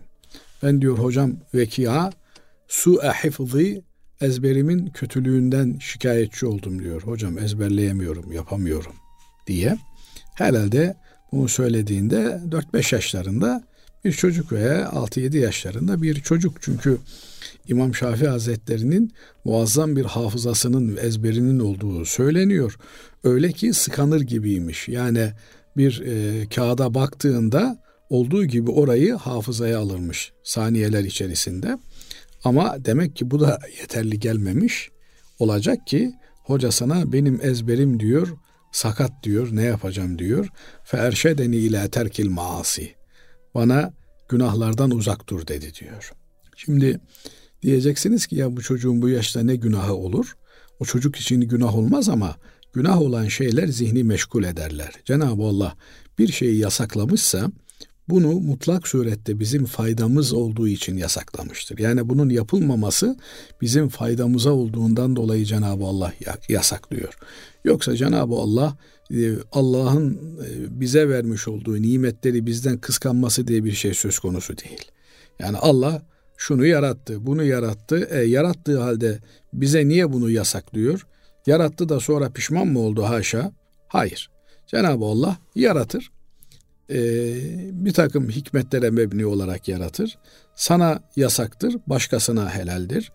Ben 0.64 0.82
diyor 0.82 0.98
hocam 0.98 1.36
vekia 1.54 2.12
su 2.68 3.02
hifzi 3.02 3.84
ezberimin 4.22 4.88
kötülüğünden 4.88 5.78
şikayetçi 5.80 6.46
oldum 6.46 6.84
diyor. 6.84 7.02
Hocam 7.02 7.38
ezberleyemiyorum, 7.38 8.32
yapamıyorum 8.32 8.96
diye. 9.48 9.78
Herhalde 10.36 10.96
bunu 11.32 11.48
söylediğinde 11.48 12.42
4-5 12.50 12.96
yaşlarında 12.96 13.64
bir 14.06 14.12
çocuk 14.12 14.52
veya 14.52 14.84
6-7 14.84 15.38
yaşlarında 15.38 16.02
bir 16.02 16.16
çocuk. 16.16 16.58
Çünkü 16.62 16.98
İmam 17.68 17.96
Şafii 17.96 18.28
Hazretleri'nin 18.28 19.14
muazzam 19.46 19.96
bir 19.96 20.06
hafızasının 20.06 20.98
ezberinin 20.98 21.60
olduğu 21.60 22.06
söyleniyor. 22.06 22.78
Öyle 23.24 23.52
ki 23.52 23.74
sıkanır 23.74 24.22
gibiymiş. 24.22 24.88
Yani 24.88 25.32
bir 25.78 26.02
e, 26.06 26.46
kağıda 26.50 26.94
baktığında 26.94 27.84
olduğu 28.10 28.46
gibi 28.46 28.72
orayı 28.72 29.14
hafızaya 29.14 29.80
alırmış 29.80 30.32
saniyeler 30.44 31.04
içerisinde. 31.04 31.78
Ama 32.44 32.86
demek 32.86 33.16
ki 33.16 33.32
bu 33.32 33.40
da 33.40 33.60
yeterli 33.82 34.20
gelmemiş. 34.20 34.90
Olacak 35.40 35.88
ki 35.88 36.14
hocasına 36.44 37.14
benim 37.14 37.40
ezberim 37.44 38.00
diyor, 38.00 38.28
sakat 38.72 39.12
diyor, 39.24 39.48
ne 39.52 39.64
yapacağım 39.64 40.20
diyor. 40.20 40.48
Fe 40.84 41.12
ila 41.38 41.88
terkil 41.88 42.30
maasi. 42.30 42.96
Bana 43.56 43.94
günahlardan 44.30 44.92
uzak 44.92 45.30
dur 45.30 45.48
dedi 45.48 45.74
diyor. 45.74 46.14
Şimdi 46.58 47.00
diyeceksiniz 47.62 48.28
ki 48.28 48.36
ya 48.36 48.58
bu 48.58 48.62
çocuğun 48.62 49.02
bu 49.02 49.10
yaşta 49.10 49.44
ne 49.44 49.56
günahı 49.56 49.94
olur? 49.94 50.36
O 50.82 50.86
çocuk 50.86 51.16
için 51.16 51.42
günah 51.42 51.76
olmaz 51.76 52.10
ama 52.10 52.36
Günah 52.74 53.02
olan 53.02 53.28
şeyler 53.28 53.68
zihni 53.68 54.04
meşgul 54.04 54.44
ederler. 54.44 54.94
Cenab-ı 55.06 55.44
Allah 55.44 55.76
bir 56.20 56.28
şeyi 56.28 56.58
yasaklamışsa 56.58 57.52
bunu 58.10 58.32
mutlak 58.32 58.88
surette 58.88 59.40
bizim 59.40 59.66
faydamız 59.66 60.34
olduğu 60.34 60.68
için 60.68 60.98
yasaklamıştır. 60.98 61.78
Yani 61.80 62.10
bunun 62.10 62.30
yapılmaması 62.30 63.18
bizim 63.62 63.90
faydamıza 63.90 64.52
olduğundan 64.52 65.16
dolayı 65.16 65.46
Cenab-ı 65.46 65.84
Allah 65.84 66.14
yasaklıyor. 66.50 67.18
Yoksa 67.66 67.96
Cenab-ı 67.96 68.36
Allah 68.36 68.78
e, 69.14 69.32
Allah'ın 69.52 70.14
e, 70.14 70.80
bize 70.80 71.10
vermiş 71.10 71.48
olduğu 71.48 71.82
nimetleri 71.82 72.46
bizden 72.46 72.78
kıskanması 72.78 73.48
diye 73.48 73.64
bir 73.64 73.72
şey 73.72 73.94
söz 73.94 74.20
konusu 74.20 74.58
değil. 74.58 74.86
Yani 75.40 75.58
Allah 75.58 76.06
şunu 76.42 76.66
yarattı, 76.66 77.26
bunu 77.26 77.44
yarattı. 77.44 78.08
E, 78.12 78.24
yarattığı 78.24 78.80
halde 78.80 79.20
bize 79.54 79.88
niye 79.88 80.14
bunu 80.14 80.30
yasaklıyor? 80.30 81.08
Yarattı 81.48 81.90
da 81.90 82.00
sonra 82.00 82.30
pişman 82.30 82.68
mı 82.68 82.80
oldu 82.80 83.04
haşa? 83.04 83.52
Hayır. 83.88 84.32
Cenab-ı 84.68 85.06
Allah 85.06 85.38
yaratır. 85.56 86.12
E, 86.90 87.00
bir 87.86 87.94
takım 87.94 88.30
hikmetlere 88.30 88.90
mebni 88.90 89.26
olarak 89.26 89.68
yaratır. 89.68 90.18
Sana 90.56 91.04
yasaktır, 91.16 91.76
başkasına 91.88 92.50
helaldir 92.56 93.12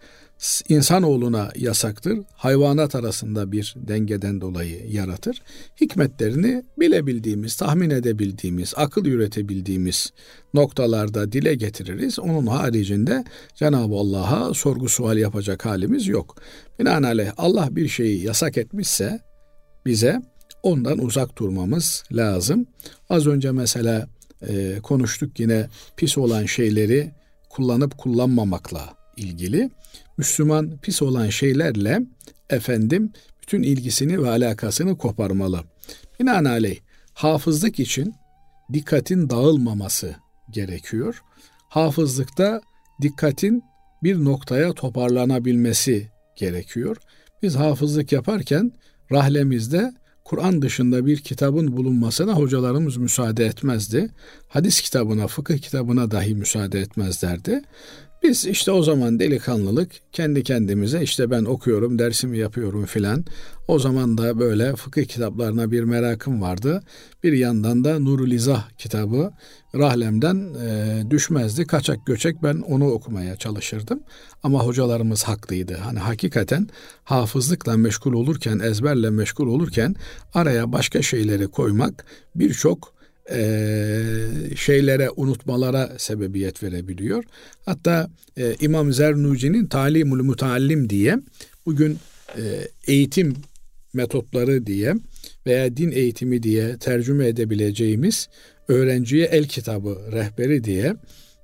insanoğluna 0.68 1.51
yasaktır. 1.57 2.18
Hayvanat 2.33 2.94
arasında 2.94 3.53
bir 3.53 3.75
dengeden 3.77 4.40
dolayı 4.40 4.90
yaratır. 4.90 5.42
Hikmetlerini 5.81 6.62
bilebildiğimiz, 6.79 7.57
tahmin 7.57 7.90
edebildiğimiz, 7.90 8.75
akıl 8.77 9.05
üretebildiğimiz 9.05 10.12
noktalarda 10.55 11.33
dile 11.33 11.55
getiririz. 11.55 12.18
Onun 12.18 12.46
haricinde 12.46 13.25
Cenab-ı 13.55 13.94
Allah'a 13.94 14.55
sorgu 14.55 14.88
sual 14.88 15.18
yapacak 15.18 15.66
halimiz 15.66 16.07
yok. 16.07 16.37
Binaenaleyh 16.79 17.31
Allah 17.37 17.68
bir 17.70 17.88
şeyi 17.88 18.25
yasak 18.25 18.59
etmişse 18.59 19.20
bize 19.87 20.22
ondan 20.62 20.99
uzak 20.99 21.38
durmamız 21.38 22.05
lazım. 22.12 22.66
Az 23.09 23.27
önce 23.27 23.53
mesela 23.53 24.09
e, 24.49 24.79
konuştuk 24.83 25.40
yine 25.40 25.68
pis 25.96 26.18
olan 26.18 26.46
şeyleri 26.46 27.11
kullanıp 27.51 27.99
kullanmamakla 27.99 28.96
ilgili. 29.16 29.70
Müslüman 30.18 30.79
pis 30.83 31.02
olan 31.02 31.29
şeylerle 31.29 32.02
efendim 32.50 33.12
bütün 33.42 33.62
ilgisini 33.62 34.22
ve 34.22 34.29
alakasını 34.29 34.98
koparmalı. 34.98 35.64
Binaenaleyh 36.20 36.81
hafızlık 37.14 37.81
için 37.81 38.14
dikkatin 38.72 39.31
dağılmaması 39.31 40.16
gerekiyor. 40.50 41.22
Hafızlıkta 41.68 42.61
dikkatin 43.02 43.62
bir 44.02 44.24
noktaya 44.24 44.72
toparlanabilmesi 44.72 46.11
gerekiyor. 46.37 46.96
Biz 47.42 47.57
hafızlık 47.57 48.12
yaparken 48.12 48.72
rahlemizde 49.12 49.92
Kur'an 50.24 50.62
dışında 50.62 51.07
bir 51.07 51.18
kitabın 51.18 51.76
bulunmasına 51.76 52.33
hocalarımız 52.33 52.96
müsaade 52.96 53.46
etmezdi. 53.46 54.11
Hadis 54.48 54.81
kitabına, 54.81 55.26
fıkıh 55.26 55.59
kitabına 55.59 56.11
dahi 56.11 56.35
müsaade 56.35 56.81
etmezlerdi. 56.81 57.62
Biz 58.22 58.46
işte 58.46 58.70
o 58.70 58.83
zaman 58.83 59.18
delikanlılık 59.18 59.90
kendi 60.12 60.42
kendimize 60.42 61.02
işte 61.02 61.31
ben 61.31 61.44
okuyorum, 61.44 61.98
dersimi 61.98 62.38
yapıyorum 62.38 62.85
filan. 62.85 63.24
O 63.68 63.79
zaman 63.79 64.18
da 64.18 64.38
böyle 64.38 64.76
fıkıh 64.76 65.05
kitaplarına 65.05 65.70
bir 65.70 65.85
merakım 65.85 66.42
vardı. 66.42 66.83
Bir 67.22 67.33
yandan 67.33 67.85
da 67.85 67.98
Nurul 67.98 68.31
İzah 68.31 68.68
kitabı 68.79 69.31
rahlemden 69.74 70.55
e, 70.55 71.02
düşmezdi. 71.11 71.66
Kaçak 71.66 72.07
göçek 72.07 72.42
ben 72.42 72.57
onu 72.57 72.90
okumaya 72.90 73.37
çalışırdım. 73.37 74.00
Ama 74.42 74.66
hocalarımız 74.66 75.24
haklıydı. 75.24 75.74
Hani 75.74 75.98
hakikaten 75.98 76.68
hafızlıkla 77.05 77.76
meşgul 77.76 78.12
olurken, 78.12 78.59
ezberle 78.59 79.11
meşgul 79.11 79.46
olurken 79.46 79.94
araya 80.35 80.72
başka 80.72 81.02
şeyleri 81.02 81.48
koymak 81.48 82.05
birçok 82.35 82.95
e, 83.30 83.38
şeylere, 84.56 85.10
unutmalara 85.16 85.92
sebebiyet 85.98 86.62
verebiliyor. 86.62 87.24
Hatta 87.64 88.10
e, 88.36 88.56
İmam 88.60 88.92
Zernuci'nin 88.92 89.66
Talimul 89.66 90.22
Mutallim 90.22 90.90
diye 90.90 91.18
bugün 91.66 91.98
e, 92.36 92.42
eğitim 92.86 93.36
metotları 93.94 94.66
diye 94.66 94.94
veya 95.46 95.76
din 95.76 95.90
eğitimi 95.90 96.42
diye 96.42 96.78
tercüme 96.78 97.26
edebileceğimiz 97.28 98.28
öğrenciye 98.68 99.26
el 99.26 99.44
kitabı 99.44 99.98
rehberi 100.12 100.64
diye 100.64 100.96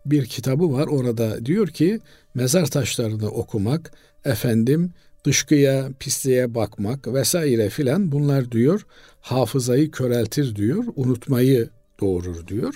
bir 0.07 0.27
kitabı 0.27 0.73
var. 0.73 0.87
Orada 0.87 1.47
diyor 1.47 1.69
ki 1.69 2.01
mezar 2.35 2.67
taşlarını 2.67 3.29
okumak, 3.29 3.93
efendim 4.25 4.91
dışkıya, 5.25 5.89
pisliğe 6.01 6.55
bakmak 6.55 7.15
vesaire 7.15 7.69
filan 7.69 8.13
bunlar 8.13 8.53
diyor 8.53 8.87
hafızayı 9.21 9.91
köreltir 9.91 10.57
diyor, 10.57 10.85
unutmayı 10.97 11.69
doğurur 12.01 12.47
diyor. 12.47 12.75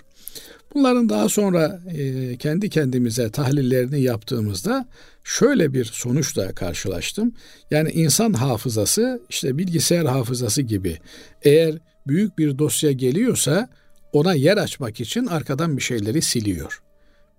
Bunların 0.74 1.08
daha 1.08 1.28
sonra 1.28 1.80
e, 1.94 2.36
kendi 2.36 2.70
kendimize 2.70 3.30
tahlillerini 3.30 4.00
yaptığımızda 4.00 4.88
şöyle 5.24 5.72
bir 5.72 5.84
sonuçla 5.84 6.54
karşılaştım. 6.54 7.34
Yani 7.70 7.90
insan 7.90 8.32
hafızası 8.32 9.22
işte 9.28 9.58
bilgisayar 9.58 10.06
hafızası 10.06 10.62
gibi 10.62 10.98
eğer 11.42 11.74
büyük 12.06 12.38
bir 12.38 12.58
dosya 12.58 12.92
geliyorsa 12.92 13.68
ona 14.12 14.34
yer 14.34 14.56
açmak 14.56 15.00
için 15.00 15.26
arkadan 15.26 15.76
bir 15.76 15.82
şeyleri 15.82 16.22
siliyor. 16.22 16.82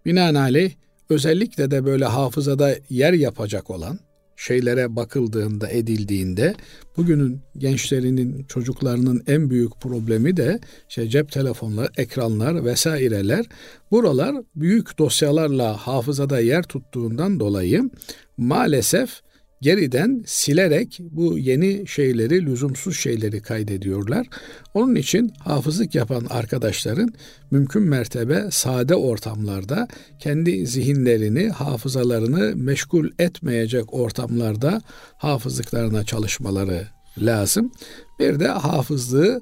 Binaenaleyh 0.05 0.71
özellikle 1.09 1.71
de 1.71 1.85
böyle 1.85 2.05
hafızada 2.05 2.75
yer 2.89 3.13
yapacak 3.13 3.69
olan 3.69 3.99
şeylere 4.37 4.95
bakıldığında, 4.95 5.69
edildiğinde 5.69 6.55
bugünün 6.97 7.41
gençlerinin, 7.57 8.43
çocuklarının 8.43 9.23
en 9.27 9.49
büyük 9.49 9.81
problemi 9.81 10.37
de 10.37 10.59
şey 10.89 11.07
cep 11.07 11.31
telefonları, 11.31 11.89
ekranlar 11.97 12.65
vesaireler. 12.65 13.45
Buralar 13.91 14.35
büyük 14.55 14.97
dosyalarla 14.97 15.77
hafızada 15.77 16.39
yer 16.39 16.63
tuttuğundan 16.63 17.39
dolayı 17.39 17.89
maalesef 18.37 19.21
geriden 19.61 20.23
silerek 20.25 20.99
bu 21.11 21.37
yeni 21.37 21.87
şeyleri, 21.87 22.45
lüzumsuz 22.45 22.99
şeyleri 22.99 23.41
kaydediyorlar. 23.41 24.27
Onun 24.73 24.95
için 24.95 25.33
hafızlık 25.39 25.95
yapan 25.95 26.25
arkadaşların 26.29 27.13
mümkün 27.51 27.81
mertebe 27.81 28.47
sade 28.51 28.95
ortamlarda 28.95 29.87
kendi 30.19 30.67
zihinlerini, 30.67 31.49
hafızalarını 31.49 32.55
meşgul 32.55 33.09
etmeyecek 33.19 33.93
ortamlarda 33.93 34.81
hafızlıklarına 35.17 36.03
çalışmaları 36.03 36.87
lazım. 37.21 37.71
Bir 38.19 38.39
de 38.39 38.47
hafızlığı 38.47 39.41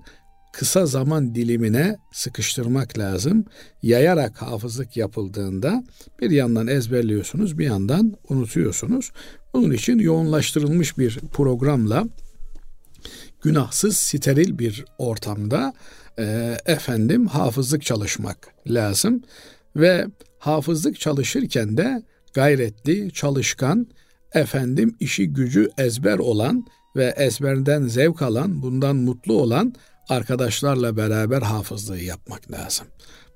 kısa 0.58 0.86
zaman 0.86 1.36
dilimine 1.36 1.98
sıkıştırmak 2.12 2.98
lazım. 2.98 3.46
Yayarak 3.84 4.42
hafızlık 4.42 4.98
yapıldığında 4.98 5.84
bir 6.22 6.32
yandan 6.32 6.68
ezberliyorsunuz, 6.68 7.58
bir 7.58 7.66
yandan 7.66 8.14
unutuyorsunuz. 8.30 9.12
Bunun 9.54 9.72
için 9.72 10.00
yoğunlaştırılmış 10.00 10.98
bir 10.98 11.20
programla 11.34 12.06
günahsız, 13.42 13.98
steril 13.98 14.60
bir 14.60 14.86
ortamda 14.98 15.74
e, 16.20 16.58
efendim 16.66 17.28
hafızlık 17.28 17.86
çalışmak 17.86 18.48
lazım 18.68 19.24
ve 19.76 20.08
hafızlık 20.40 21.00
çalışırken 21.00 21.78
de 21.78 22.04
gayretli, 22.34 23.14
çalışkan, 23.14 23.88
efendim 24.34 24.96
işi 25.00 25.28
gücü 25.34 25.70
ezber 25.78 26.18
olan 26.18 26.66
ve 26.96 27.14
ezberden 27.18 27.88
zevk 27.88 28.22
alan, 28.22 28.62
bundan 28.62 28.96
mutlu 28.96 29.34
olan 29.34 29.76
arkadaşlarla 30.10 30.98
beraber 30.98 31.42
hafızlığı 31.42 32.00
yapmak 32.00 32.52
lazım. 32.52 32.88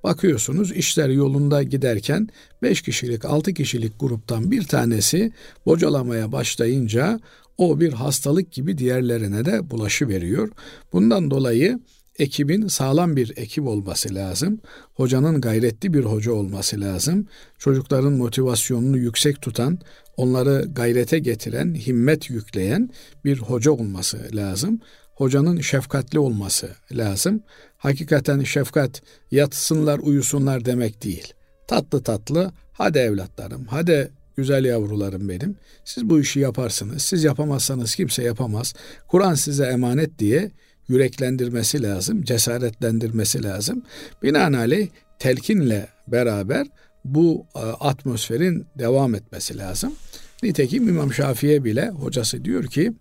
Bakıyorsunuz 0.03 0.71
işler 0.71 1.09
yolunda 1.09 1.63
giderken 1.63 2.29
5 2.61 2.81
kişilik 2.81 3.25
6 3.25 3.53
kişilik 3.53 3.99
gruptan 3.99 4.51
bir 4.51 4.63
tanesi 4.63 5.31
bocalamaya 5.65 6.31
başlayınca 6.31 7.19
o 7.57 7.79
bir 7.79 7.93
hastalık 7.93 8.51
gibi 8.51 8.77
diğerlerine 8.77 9.45
de 9.45 9.69
bulaşı 9.71 10.07
veriyor. 10.07 10.49
Bundan 10.93 11.31
dolayı 11.31 11.79
ekibin 12.19 12.67
sağlam 12.67 13.15
bir 13.15 13.33
ekip 13.37 13.67
olması 13.67 14.15
lazım. 14.15 14.59
Hocanın 14.93 15.41
gayretli 15.41 15.93
bir 15.93 16.03
hoca 16.03 16.31
olması 16.31 16.81
lazım. 16.81 17.27
Çocukların 17.57 18.13
motivasyonunu 18.13 18.97
yüksek 18.97 19.41
tutan, 19.41 19.79
onları 20.17 20.65
gayrete 20.73 21.19
getiren, 21.19 21.75
himmet 21.75 22.29
yükleyen 22.29 22.89
bir 23.25 23.37
hoca 23.37 23.71
olması 23.71 24.29
lazım 24.33 24.79
hocanın 25.19 25.61
şefkatli 25.61 26.19
olması 26.19 26.69
lazım. 26.91 27.43
Hakikaten 27.77 28.43
şefkat 28.43 29.01
yatsınlar 29.31 29.99
uyusunlar 29.99 30.65
demek 30.65 31.03
değil. 31.03 31.33
Tatlı 31.67 32.03
tatlı 32.03 32.51
hadi 32.73 32.97
evlatlarım 32.97 33.65
hadi 33.65 34.11
güzel 34.37 34.65
yavrularım 34.65 35.29
benim. 35.29 35.55
Siz 35.85 36.09
bu 36.09 36.19
işi 36.19 36.39
yaparsınız. 36.39 37.03
Siz 37.03 37.23
yapamazsanız 37.23 37.95
kimse 37.95 38.23
yapamaz. 38.23 38.73
Kur'an 39.07 39.33
size 39.35 39.65
emanet 39.65 40.19
diye 40.19 40.51
yüreklendirmesi 40.87 41.83
lazım, 41.83 42.23
cesaretlendirmesi 42.23 43.43
lazım. 43.43 43.83
Binaenaleyh 44.23 44.87
telkinle 45.19 45.87
beraber 46.07 46.67
bu 47.05 47.45
e, 47.55 47.59
atmosferin 47.59 48.65
devam 48.77 49.15
etmesi 49.15 49.57
lazım. 49.57 49.93
Nitekim 50.43 50.89
İmam 50.89 51.13
Şafii'ye 51.13 51.63
bile 51.63 51.89
hocası 51.89 52.45
diyor 52.45 52.63
ki 52.63 52.93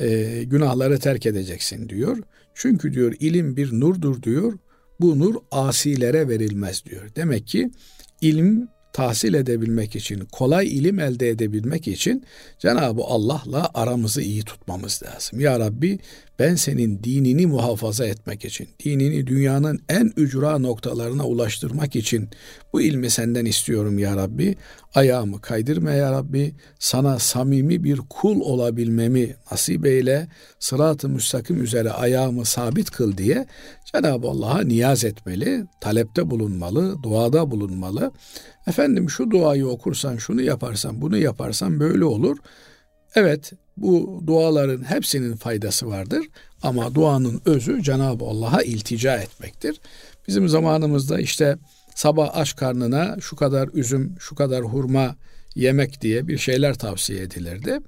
e, 0.00 0.42
günahları 0.44 0.98
terk 0.98 1.26
edeceksin 1.26 1.88
diyor. 1.88 2.18
Çünkü 2.54 2.94
diyor 2.94 3.14
ilim 3.20 3.56
bir 3.56 3.80
nurdur 3.80 4.22
diyor. 4.22 4.52
bu 5.00 5.18
nur 5.18 5.34
asilere 5.50 6.28
verilmez 6.28 6.84
diyor. 6.84 7.02
Demek 7.16 7.46
ki 7.46 7.70
ilim 8.20 8.68
tahsil 8.92 9.34
edebilmek 9.34 9.96
için, 9.96 10.20
kolay 10.32 10.66
ilim 10.78 10.98
elde 10.98 11.28
edebilmek 11.28 11.88
için 11.88 12.24
Cenab-ı 12.58 13.02
Allah'la 13.02 13.70
aramızı 13.74 14.22
iyi 14.22 14.42
tutmamız 14.42 15.02
lazım. 15.02 15.40
Ya 15.40 15.60
Rabbi 15.60 15.98
ben 16.38 16.54
senin 16.54 17.04
dinini 17.04 17.46
muhafaza 17.46 18.06
etmek 18.06 18.44
için, 18.44 18.68
dinini 18.84 19.26
dünyanın 19.26 19.80
en 19.88 20.12
ücra 20.16 20.58
noktalarına 20.58 21.26
ulaştırmak 21.26 21.96
için 21.96 22.28
bu 22.72 22.80
ilmi 22.82 23.10
senden 23.10 23.44
istiyorum 23.44 23.98
ya 23.98 24.16
Rabbi. 24.16 24.56
Ayağımı 24.94 25.40
kaydırma 25.40 25.90
ya 25.90 26.12
Rabbi. 26.12 26.54
Sana 26.78 27.18
samimi 27.18 27.84
bir 27.84 27.98
kul 28.10 28.40
olabilmemi 28.40 29.36
nasip 29.50 29.86
eyle. 29.86 30.28
Sırat-ı 30.58 31.08
müstakim 31.08 31.62
üzere 31.62 31.90
ayağımı 31.90 32.44
sabit 32.44 32.90
kıl 32.90 33.16
diye 33.16 33.46
Cenab-ı 33.92 34.28
Allah'a 34.28 34.62
niyaz 34.62 35.04
etmeli, 35.04 35.66
talepte 35.80 36.30
bulunmalı, 36.30 37.02
duada 37.02 37.50
bulunmalı. 37.50 38.12
Efendim 38.66 39.10
şu 39.10 39.30
duayı 39.30 39.66
okursan, 39.66 40.16
şunu 40.16 40.42
yaparsan, 40.42 41.00
bunu 41.00 41.16
yaparsan 41.16 41.80
böyle 41.80 42.04
olur. 42.04 42.36
Evet 43.14 43.52
bu 43.76 44.22
duaların 44.26 44.84
hepsinin 44.84 45.36
faydası 45.36 45.86
vardır 45.86 46.26
ama 46.62 46.94
duanın 46.94 47.40
özü 47.44 47.82
Cenab-ı 47.82 48.24
Allah'a 48.24 48.62
iltica 48.62 49.16
etmektir. 49.16 49.80
Bizim 50.28 50.48
zamanımızda 50.48 51.20
işte 51.20 51.56
sabah 51.94 52.36
aç 52.36 52.56
karnına 52.56 53.16
şu 53.20 53.36
kadar 53.36 53.68
üzüm, 53.72 54.14
şu 54.18 54.34
kadar 54.34 54.64
hurma 54.64 55.16
yemek 55.54 56.00
diye 56.00 56.28
bir 56.28 56.38
şeyler 56.38 56.74
tavsiye 56.74 57.22
edilirdi. 57.22 57.78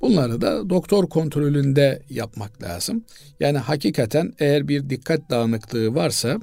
Bunları 0.00 0.40
da 0.40 0.70
doktor 0.70 1.08
kontrolünde 1.08 2.02
yapmak 2.10 2.62
lazım. 2.62 3.04
Yani 3.40 3.58
hakikaten 3.58 4.32
eğer 4.38 4.68
bir 4.68 4.90
dikkat 4.90 5.30
dağınıklığı 5.30 5.94
varsa 5.94 6.38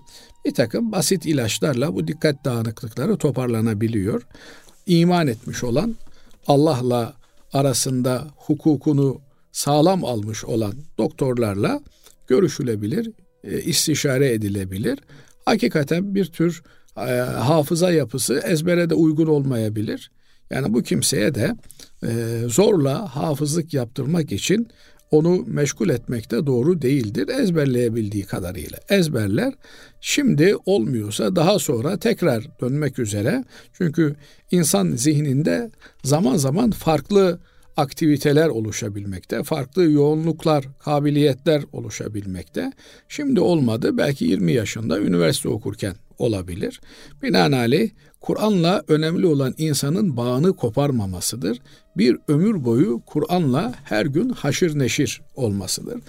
bir 0.46 0.54
takım 0.54 0.92
basit 0.92 1.26
ilaçlarla 1.26 1.96
bu 1.96 2.08
dikkat 2.08 2.46
dağınıklıkları 2.46 3.18
toparlanabiliyor. 3.18 4.28
İman 4.86 5.28
etmiş 5.28 5.64
olan 5.64 5.96
Allah'la 6.48 7.14
arasında 7.54 8.28
hukukunu 8.36 9.22
sağlam 9.52 10.06
almış 10.06 10.46
olan 10.46 10.74
doktorlarla 10.98 11.82
görüşülebilir, 12.28 13.12
e, 13.44 13.62
istişare 13.62 14.34
edilebilir. 14.34 15.00
Hakikaten 15.46 16.16
bir 16.16 16.26
tür 16.26 16.64
e, 16.98 17.02
hafıza 17.20 17.92
yapısı 17.92 18.42
ezbere 18.46 18.90
de 18.90 18.94
uygun 18.94 19.28
olmayabilir. 19.28 20.12
Yani 20.50 20.74
bu 20.74 20.84
kimseye 20.84 21.36
de 21.36 21.56
e, 22.04 22.42
zorla 22.48 23.16
hafızlık 23.16 23.74
yaptırmak 23.74 24.32
için 24.32 24.68
onu 25.12 25.44
meşgul 25.48 25.90
etmek 25.90 26.32
de 26.32 26.46
doğru 26.46 26.82
değildir 26.82 27.30
ezberleyebildiği 27.40 28.24
kadarıyla. 28.24 28.78
Ezberler 28.90 29.54
şimdi 30.02 30.56
olmuyorsa 30.66 31.36
daha 31.36 31.60
sonra 31.60 31.98
tekrar 31.98 32.48
dönmek 32.62 33.00
üzere. 33.00 33.44
Çünkü 33.74 34.16
insan 34.52 34.92
zihninde 34.92 35.72
zaman 36.04 36.36
zaman 36.36 36.72
farklı 36.72 37.40
aktiviteler 37.78 38.48
oluşabilmekte, 38.48 39.44
farklı 39.44 39.92
yoğunluklar, 39.92 40.66
kabiliyetler 40.80 41.64
oluşabilmekte. 41.72 42.72
Şimdi 43.10 43.40
olmadı 43.40 43.98
belki 43.98 44.26
20 44.26 44.54
yaşında 44.54 45.00
üniversite 45.00 45.50
okurken 45.50 45.96
olabilir. 46.18 46.82
Binaenaleyh 47.24 47.90
Kur'an'la 48.28 48.84
önemli 48.88 49.28
olan 49.28 49.54
insanın 49.58 50.18
bağını 50.18 50.54
koparmamasıdır. 50.54 51.62
Bir 51.98 52.18
ömür 52.28 52.66
boyu 52.66 53.02
Kur'an'la 53.06 53.74
her 53.84 54.06
gün 54.06 54.30
haşır 54.30 54.80
neşir 54.80 55.22
olmasıdır. 55.36 56.02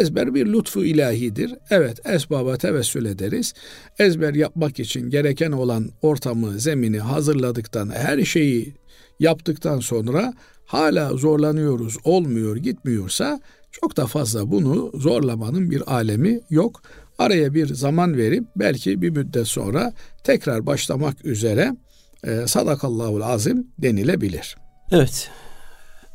Ezber 0.00 0.34
bir 0.34 0.46
lütfu 0.46 0.84
ilahidir. 0.84 1.54
Evet 1.70 2.06
esbaba 2.06 2.56
tevessül 2.56 3.04
ederiz. 3.04 3.54
Ezber 3.98 4.34
yapmak 4.34 4.80
için 4.80 5.10
gereken 5.10 5.52
olan 5.52 5.90
ortamı, 6.02 6.58
zemini 6.60 6.98
hazırladıktan, 6.98 7.90
her 7.90 8.24
şeyi 8.24 8.74
yaptıktan 9.20 9.80
sonra 9.80 10.34
hala 10.64 11.16
zorlanıyoruz, 11.16 11.96
olmuyor, 12.04 12.56
gitmiyorsa 12.56 13.40
çok 13.72 13.96
da 13.96 14.06
fazla 14.06 14.50
bunu 14.50 14.90
zorlamanın 14.94 15.70
bir 15.70 15.94
alemi 15.94 16.40
yok. 16.50 16.82
Araya 17.20 17.54
bir 17.54 17.74
zaman 17.74 18.16
verip 18.16 18.44
belki 18.56 19.02
bir 19.02 19.10
müddet 19.10 19.46
sonra 19.46 19.92
tekrar 20.24 20.66
başlamak 20.66 21.24
üzere 21.24 21.76
e, 22.24 22.46
sadakallahul 22.46 23.20
azim 23.20 23.66
denilebilir. 23.78 24.56
Evet. 24.90 25.30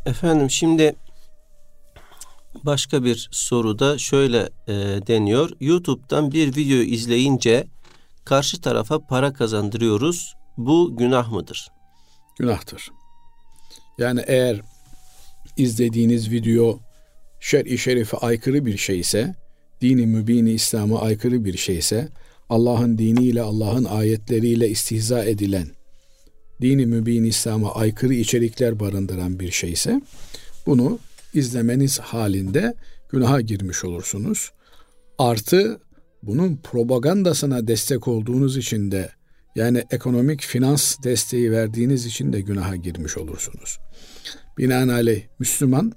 Efendim 0.06 0.50
şimdi 0.50 0.96
başka 2.64 3.04
bir 3.04 3.30
soruda 3.32 3.98
şöyle 3.98 4.50
e, 4.68 4.74
deniyor. 5.08 5.50
YouTube'dan 5.60 6.32
bir 6.32 6.56
video 6.56 6.78
izleyince 6.78 7.68
karşı 8.26 8.62
tarafa 8.62 9.00
para 9.08 9.34
kazandırıyoruz. 9.34 10.34
Bu 10.58 10.98
günah 10.98 11.32
mıdır? 11.32 11.68
Günahtır. 12.40 12.90
Yani 13.98 14.24
eğer 14.28 14.62
izlediğiniz 15.58 16.32
video 16.32 16.80
şer-i 17.40 17.78
şerife 17.78 18.18
aykırı 18.18 18.66
bir 18.66 18.78
şeyse 18.78 19.45
dini 19.86 20.06
mübini 20.06 20.52
İslam'a 20.52 21.02
aykırı 21.02 21.46
bir 21.46 21.58
şeyse, 21.58 22.10
Allah'ın 22.50 22.98
diniyle, 22.98 23.42
Allah'ın 23.42 23.86
ayetleriyle 23.86 24.70
istihza 24.70 25.24
edilen, 25.24 25.68
dini 26.62 26.86
mübin 26.86 27.24
İslam'a 27.24 27.76
aykırı 27.76 28.14
içerikler 28.14 28.80
barındıran 28.80 29.40
bir 29.40 29.52
şeyse, 29.52 30.02
bunu 30.66 31.00
izlemeniz 31.34 32.00
halinde 32.00 32.74
günaha 33.10 33.48
girmiş 33.48 33.84
olursunuz. 33.84 34.52
Artı 35.18 35.80
bunun 36.24 36.58
propagandasına 36.58 37.68
destek 37.68 38.08
olduğunuz 38.08 38.58
için 38.58 38.92
de 38.92 39.10
yani 39.56 39.84
ekonomik 39.92 40.42
finans 40.42 41.04
desteği 41.04 41.52
verdiğiniz 41.52 42.06
için 42.06 42.34
de 42.34 42.42
günaha 42.42 42.84
girmiş 42.84 43.18
olursunuz. 43.18 43.80
Binaenaleyh 44.58 45.24
Müslüman 45.40 45.94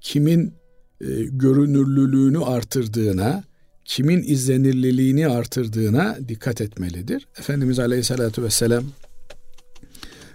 kimin 0.00 0.59
e, 1.00 1.06
görünürlülüğünü 1.24 2.44
artırdığına, 2.44 3.44
kimin 3.84 4.22
izlenirliliğini 4.22 5.28
artırdığına 5.28 6.18
dikkat 6.28 6.60
etmelidir. 6.60 7.28
Efendimiz 7.38 7.78
Aleyhisselatü 7.78 8.42
Vesselam 8.42 8.84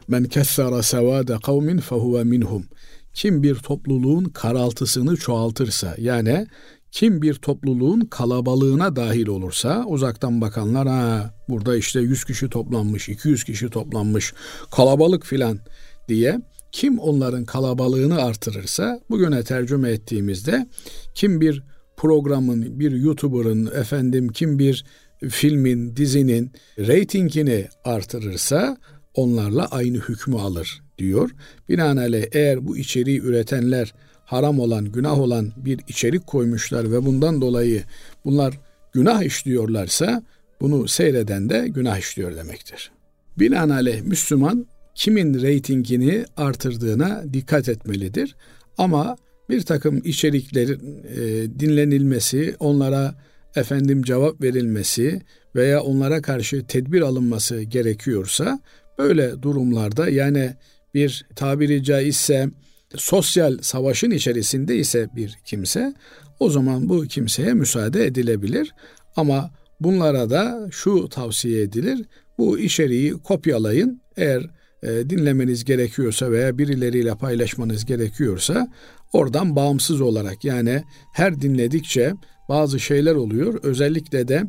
Men 0.07 0.23
kessara 0.23 0.83
sevade 0.83 1.37
kavmin 1.43 1.77
fehuve 1.77 2.23
minhum. 2.23 2.65
Kim 3.13 3.43
bir 3.43 3.55
topluluğun 3.55 4.23
karaltısını 4.23 5.17
çoğaltırsa 5.17 5.95
yani 5.97 6.47
kim 6.91 7.21
bir 7.21 7.33
topluluğun 7.33 8.01
kalabalığına 8.01 8.95
dahil 8.95 9.27
olursa 9.27 9.85
uzaktan 9.87 10.41
bakanlar 10.41 10.87
ha 10.87 11.33
burada 11.49 11.77
işte 11.77 11.99
100 11.99 12.23
kişi 12.23 12.49
toplanmış, 12.49 13.09
200 13.09 13.43
kişi 13.43 13.69
toplanmış, 13.69 14.33
kalabalık 14.71 15.25
filan 15.25 15.59
diye 16.07 16.41
kim 16.75 16.99
onların 16.99 17.45
kalabalığını 17.45 18.21
artırırsa 18.21 18.99
bugüne 19.09 19.43
tercüme 19.43 19.91
ettiğimizde 19.91 20.67
kim 21.13 21.41
bir 21.41 21.63
programın, 21.97 22.79
bir 22.79 22.91
YouTuber'ın, 22.91 23.65
efendim 23.65 24.27
kim 24.27 24.59
bir 24.59 24.85
filmin, 25.29 25.95
dizinin 25.95 26.51
reytingini 26.79 27.67
artırırsa 27.83 28.77
onlarla 29.13 29.67
aynı 29.67 29.97
hükmü 29.97 30.35
alır 30.35 30.81
diyor. 30.97 31.29
Binaenaleyh 31.69 32.25
eğer 32.31 32.67
bu 32.67 32.77
içeriği 32.77 33.19
üretenler 33.19 33.93
haram 34.25 34.59
olan, 34.59 34.85
günah 34.85 35.19
olan 35.19 35.51
bir 35.57 35.79
içerik 35.87 36.27
koymuşlar 36.27 36.91
ve 36.91 37.05
bundan 37.05 37.41
dolayı 37.41 37.83
bunlar 38.25 38.59
günah 38.93 39.23
işliyorlarsa 39.23 40.23
bunu 40.61 40.87
seyreden 40.87 41.49
de 41.49 41.67
günah 41.67 41.97
işliyor 41.97 42.35
demektir. 42.35 42.91
Binaenaleyh 43.39 44.01
Müslüman 44.01 44.67
kimin 44.95 45.41
reytingini 45.41 46.25
artırdığına 46.37 47.23
dikkat 47.33 47.69
etmelidir. 47.69 48.35
Ama 48.77 49.15
bir 49.49 49.61
takım 49.61 50.01
içeriklerin 50.03 51.03
e, 51.03 51.19
dinlenilmesi, 51.59 52.55
onlara 52.59 53.15
efendim 53.55 54.03
cevap 54.03 54.41
verilmesi 54.41 55.21
veya 55.55 55.81
onlara 55.81 56.21
karşı 56.21 56.67
tedbir 56.67 57.01
alınması 57.01 57.61
gerekiyorsa 57.61 58.59
böyle 58.97 59.41
durumlarda 59.41 60.09
yani 60.09 60.53
bir 60.93 61.25
tabiri 61.35 61.83
caizse 61.83 62.49
sosyal 62.95 63.57
savaşın 63.61 64.11
içerisinde 64.11 64.77
ise 64.77 65.09
bir 65.15 65.37
kimse 65.45 65.93
o 66.39 66.49
zaman 66.49 66.89
bu 66.89 67.03
kimseye 67.03 67.53
müsaade 67.53 68.05
edilebilir 68.05 68.73
ama 69.15 69.51
bunlara 69.79 70.29
da 70.29 70.67
şu 70.71 71.09
tavsiye 71.09 71.61
edilir 71.61 72.05
bu 72.37 72.59
içeriği 72.59 73.13
kopyalayın 73.13 74.01
eğer 74.17 74.43
e, 74.85 75.09
dinlemeniz 75.09 75.65
gerekiyorsa 75.65 76.31
veya 76.31 76.57
birileriyle 76.57 77.15
paylaşmanız 77.15 77.85
gerekiyorsa 77.85 78.67
oradan 79.13 79.55
bağımsız 79.55 80.01
olarak 80.01 80.45
yani 80.45 80.83
her 81.13 81.41
dinledikçe 81.41 82.13
bazı 82.49 82.79
şeyler 82.79 83.15
oluyor. 83.15 83.59
Özellikle 83.63 84.27
de 84.27 84.43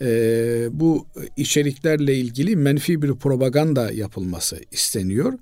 e, 0.00 0.68
bu 0.80 1.06
içeriklerle 1.36 2.14
ilgili 2.14 2.56
menfi 2.56 3.02
bir 3.02 3.14
propaganda 3.14 3.92
yapılması 3.92 4.60
isteniyor. 4.72 5.38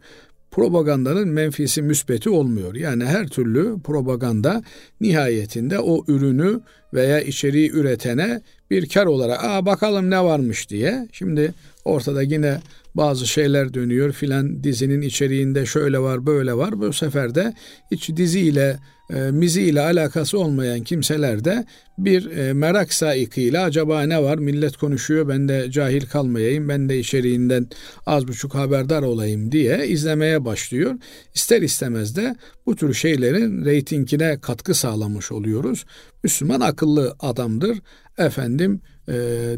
propagandanın 0.50 1.28
menfisi 1.28 1.82
müsbeti 1.82 2.30
olmuyor. 2.30 2.74
Yani 2.74 3.04
her 3.04 3.28
türlü 3.28 3.82
propaganda 3.84 4.62
nihayetinde 5.00 5.78
o 5.78 6.04
ürünü 6.08 6.60
veya 6.94 7.20
içeriği 7.20 7.70
üretene 7.70 8.40
bir 8.70 8.88
kar 8.88 9.06
olarak 9.06 9.44
aa 9.44 9.66
bakalım 9.66 10.10
ne 10.10 10.24
varmış 10.24 10.70
diye. 10.70 11.08
Şimdi 11.12 11.54
ortada 11.84 12.22
yine 12.22 12.60
bazı 12.94 13.26
şeyler 13.26 13.74
dönüyor 13.74 14.12
filan 14.12 14.64
dizinin 14.64 15.03
içeriğinde 15.03 15.66
şöyle 15.66 15.98
var 15.98 16.26
böyle 16.26 16.55
var. 16.55 16.81
Bu 16.81 16.92
sefer 16.92 17.35
de 17.35 17.55
hiç 17.90 18.16
diziyle 18.16 18.79
e, 19.14 19.31
mizi 19.31 19.62
ile 19.62 19.81
alakası 19.81 20.38
olmayan 20.38 20.81
kimseler 20.81 21.44
de 21.44 21.64
bir 21.98 22.31
e, 22.31 22.53
merak 22.53 22.92
saikıyla 22.92 23.64
acaba 23.64 24.03
ne 24.03 24.22
var 24.22 24.38
millet 24.38 24.76
konuşuyor 24.76 25.29
ben 25.29 25.48
de 25.48 25.70
cahil 25.70 26.07
kalmayayım 26.07 26.68
ben 26.68 26.88
de 26.88 26.98
içeriğinden 26.98 27.68
az 28.07 28.29
buçuk 28.29 28.55
haberdar 28.55 29.03
olayım 29.03 29.53
diye 29.53 29.88
izlemeye 29.88 30.44
başlıyor. 30.44 30.94
İster 31.35 31.62
istemez 31.62 32.16
de 32.16 32.37
bu 32.66 32.76
tür 32.76 32.94
şeylerin 32.94 33.64
reytingine 33.64 34.40
katkı 34.40 34.74
sağlamış 34.74 35.33
oluyoruz. 35.33 35.85
Müslüman 36.24 36.61
akıllı 36.61 37.16
adamdır. 37.20 37.79
Efendim 38.18 38.81
e, 39.09 39.12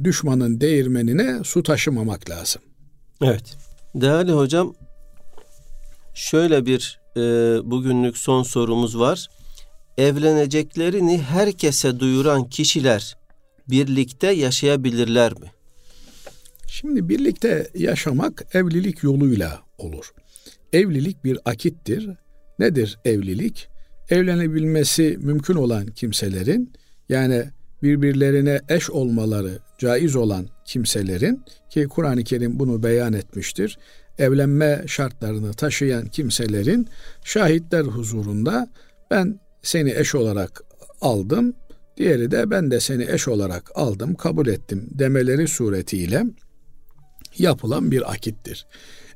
düşmanın 0.05 0.61
değirmenine 0.61 1.45
su 1.45 1.63
taşımamak 1.63 2.31
lazım. 2.31 2.63
Evet. 3.23 3.57
Değerli 3.95 4.33
hocam 4.33 4.75
şöyle 6.15 6.67
bir 6.67 7.01
e, 7.17 7.21
bugünlük 7.71 8.19
son 8.19 8.43
sorumuz 8.43 8.99
var. 8.99 9.29
Evleneceklerini 9.99 11.19
herkese 11.23 12.01
duyuran 12.01 12.49
kişiler 12.49 13.17
birlikte 13.69 14.27
yaşayabilirler 14.27 15.33
mi? 15.33 15.53
Şimdi 16.67 17.09
birlikte 17.09 17.71
yaşamak 17.75 18.47
evlilik 18.55 19.03
yoluyla 19.03 19.61
olur. 19.79 20.13
Evlilik 20.73 21.25
bir 21.25 21.39
akittir. 21.45 22.11
Nedir 22.59 22.99
evlilik? 23.05 23.69
Evlenebilmesi 24.11 25.19
mümkün 25.21 25.55
olan 25.55 25.87
kimselerin 25.87 26.73
yani 27.09 27.45
birbirlerine 27.83 28.61
eş 28.69 28.91
olmaları 28.91 29.59
caiz 29.79 30.17
olan 30.17 30.49
kimselerin 30.65 31.45
ki 31.71 31.87
Kur'an-ı 31.91 32.25
Kerim 32.25 32.59
bunu 32.59 32.83
beyan 32.83 33.13
etmiştir. 33.13 33.79
Evlenme 34.19 34.85
şartlarını 34.87 35.53
taşıyan 35.53 36.07
kimselerin 36.07 36.89
şahitler 37.25 37.83
huzurunda 37.83 38.69
ben 39.11 39.41
seni 39.63 39.95
eş 39.95 40.15
olarak 40.15 40.63
aldım, 41.01 41.55
diğeri 41.97 42.31
de 42.31 42.51
ben 42.51 42.71
de 42.71 42.81
seni 42.81 43.07
eş 43.11 43.29
olarak 43.29 43.71
aldım, 43.75 44.15
kabul 44.15 44.47
ettim 44.47 44.89
demeleri 44.91 45.49
suretiyle 45.49 46.25
yapılan 47.39 47.91
bir 47.91 48.13
akittir. 48.13 48.67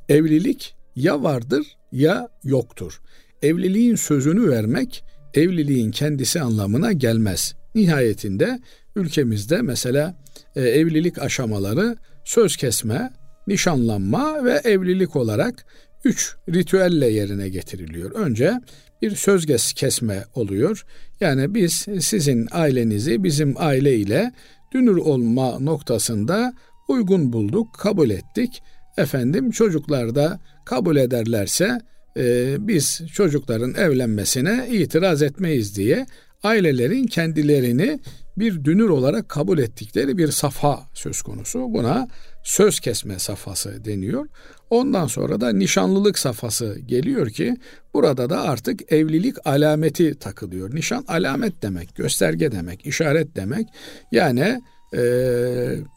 Evlilik 0.09 0.77
ya 0.97 1.23
vardır 1.23 1.67
ya 1.93 2.29
yoktur. 2.45 3.01
Evliliğin 3.43 3.97
sözünü 3.97 4.51
vermek 4.51 5.05
evliliğin 5.35 5.91
kendisi 5.91 6.41
anlamına 6.41 6.93
gelmez. 6.93 7.55
Nihayetinde 7.75 8.61
ülkemizde 8.97 9.63
mesela 9.63 10.26
e, 10.57 10.61
evlilik 10.61 11.19
aşamaları 11.19 11.97
söz 12.25 12.57
kesme, 12.57 13.11
nişanlanma 13.47 14.45
ve 14.45 14.61
evlilik 14.65 15.17
olarak 15.17 15.67
üç 16.05 16.37
ritüelle 16.49 17.11
yerine 17.11 17.49
getiriliyor. 17.49 18.11
Önce 18.11 18.61
bir 19.03 19.17
söz 19.17 19.47
kesme 19.75 20.25
oluyor. 20.35 20.85
Yani 21.21 21.55
biz 21.55 21.87
sizin 22.01 22.49
ailenizi 22.51 23.25
bizim 23.25 23.55
aile 23.57 23.97
ile 23.97 24.33
dünür 24.73 24.97
olma 24.97 25.59
noktasında 25.59 26.55
uygun 26.89 27.33
bulduk, 27.33 27.75
kabul 27.79 28.11
ettik. 28.11 28.63
Efendim 28.97 29.51
çocuklar 29.51 30.15
da 30.15 30.41
kabul 30.65 30.97
ederlerse 30.97 31.81
e, 32.17 32.57
biz 32.69 33.03
çocukların 33.15 33.75
evlenmesine 33.75 34.67
itiraz 34.71 35.23
etmeyiz 35.23 35.77
diye 35.77 36.07
ailelerin 36.47 37.07
kendilerini 37.07 38.01
bir 38.39 38.65
dünür 38.65 38.89
olarak 38.89 39.29
kabul 39.29 39.59
ettikleri 39.59 40.19
bir 40.19 40.29
safa 40.29 40.81
söz 40.95 41.23
konusu. 41.23 41.59
Buna 41.59 42.09
söz 42.45 42.81
kesme 42.81 43.19
safhası 43.19 43.85
deniyor. 43.85 44.27
Ondan 44.71 45.07
sonra 45.07 45.41
da 45.41 45.53
nişanlılık 45.53 46.19
safhası 46.19 46.79
geliyor 46.87 47.31
ki 47.31 47.57
burada 47.95 48.31
da 48.31 48.41
artık 48.41 48.93
evlilik 48.93 49.47
alameti 49.47 50.15
takılıyor. 50.15 50.75
Nişan 50.75 51.05
alamet 51.09 51.63
demek, 51.63 51.95
gösterge 51.95 52.53
demek, 52.53 52.87
işaret 52.87 53.37
demek. 53.37 53.67
Yani 54.13 54.61
e, 54.97 55.03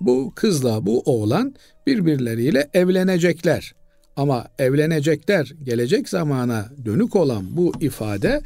bu 0.01 0.33
kızla 0.35 0.85
bu 0.85 1.01
oğlan 1.01 1.55
birbirleriyle 1.87 2.69
evlenecekler. 2.73 3.73
Ama 4.15 4.47
evlenecekler 4.59 5.53
gelecek 5.63 6.09
zamana 6.09 6.65
dönük 6.85 7.15
olan 7.15 7.57
bu 7.57 7.73
ifade 7.79 8.41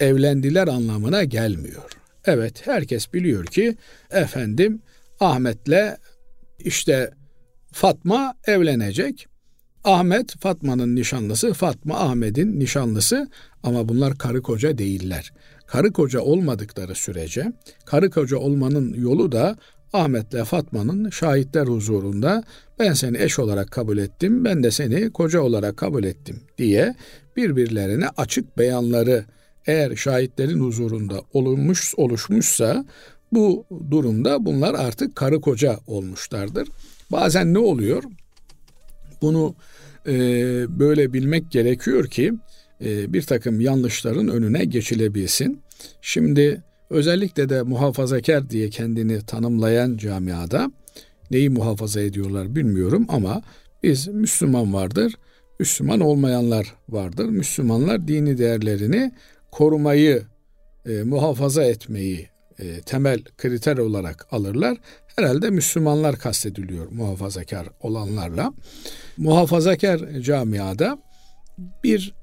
evlendiler 0.00 0.68
anlamına 0.68 1.24
gelmiyor. 1.24 1.90
Evet 2.24 2.66
herkes 2.66 3.12
biliyor 3.12 3.44
ki 3.44 3.76
efendim 4.10 4.82
Ahmet'le 5.20 5.96
işte 6.58 7.10
Fatma 7.72 8.34
evlenecek. 8.46 9.26
Ahmet 9.84 10.36
Fatma'nın 10.40 10.96
nişanlısı, 10.96 11.52
Fatma 11.52 12.00
Ahmet'in 12.00 12.60
nişanlısı 12.60 13.28
ama 13.62 13.88
bunlar 13.88 14.18
karı 14.18 14.42
koca 14.42 14.78
değiller. 14.78 15.32
Karı 15.66 15.92
koca 15.92 16.20
olmadıkları 16.20 16.94
sürece 16.94 17.52
karı 17.84 18.10
koca 18.10 18.36
olmanın 18.36 18.94
yolu 18.94 19.32
da 19.32 19.56
Ahmet'le 19.92 20.44
Fatma'nın 20.44 21.10
şahitler 21.10 21.66
huzurunda 21.66 22.44
ben 22.78 22.92
seni 22.92 23.18
eş 23.18 23.38
olarak 23.38 23.70
kabul 23.70 23.98
ettim, 23.98 24.44
ben 24.44 24.62
de 24.62 24.70
seni 24.70 25.10
koca 25.12 25.40
olarak 25.40 25.76
kabul 25.76 26.04
ettim 26.04 26.40
diye 26.58 26.94
birbirlerine 27.36 28.08
açık 28.16 28.58
beyanları 28.58 29.24
eğer 29.68 29.96
şahitlerin 29.96 30.60
huzurunda 30.60 31.22
olunmuş 31.32 31.94
oluşmuşsa 31.96 32.84
bu 33.32 33.64
durumda 33.90 34.44
bunlar 34.44 34.74
artık 34.74 35.16
karı 35.16 35.40
koca 35.40 35.78
olmuşlardır. 35.86 36.68
Bazen 37.12 37.54
ne 37.54 37.58
oluyor? 37.58 38.02
Bunu 39.22 39.54
e, 40.06 40.12
böyle 40.78 41.12
bilmek 41.12 41.50
gerekiyor 41.50 42.06
ki 42.06 42.32
e, 42.84 43.12
bir 43.12 43.22
takım 43.22 43.60
yanlışların 43.60 44.28
önüne 44.28 44.64
geçilebilsin. 44.64 45.60
Şimdi 46.02 46.62
özellikle 46.90 47.48
de 47.48 47.62
muhafazakar 47.62 48.50
diye 48.50 48.70
kendini 48.70 49.26
tanımlayan 49.26 49.96
camiada 49.96 50.70
neyi 51.30 51.50
muhafaza 51.50 52.00
ediyorlar 52.00 52.54
bilmiyorum 52.56 53.06
ama 53.08 53.42
biz 53.82 54.08
Müslüman 54.08 54.74
vardır, 54.74 55.14
Müslüman 55.60 56.00
olmayanlar 56.00 56.74
vardır. 56.88 57.24
Müslümanlar 57.24 58.08
dini 58.08 58.38
değerlerini 58.38 59.12
korumayı, 59.50 60.22
e, 60.86 61.02
muhafaza 61.02 61.64
etmeyi 61.64 62.28
e, 62.58 62.80
temel 62.80 63.24
kriter 63.38 63.78
olarak 63.78 64.26
alırlar. 64.30 64.78
Herhalde 65.16 65.50
Müslümanlar 65.50 66.16
kastediliyor 66.16 66.88
muhafazakar 66.90 67.68
olanlarla. 67.80 68.52
Muhafazakar 69.16 70.20
camiada 70.20 70.98
bir 71.84 72.14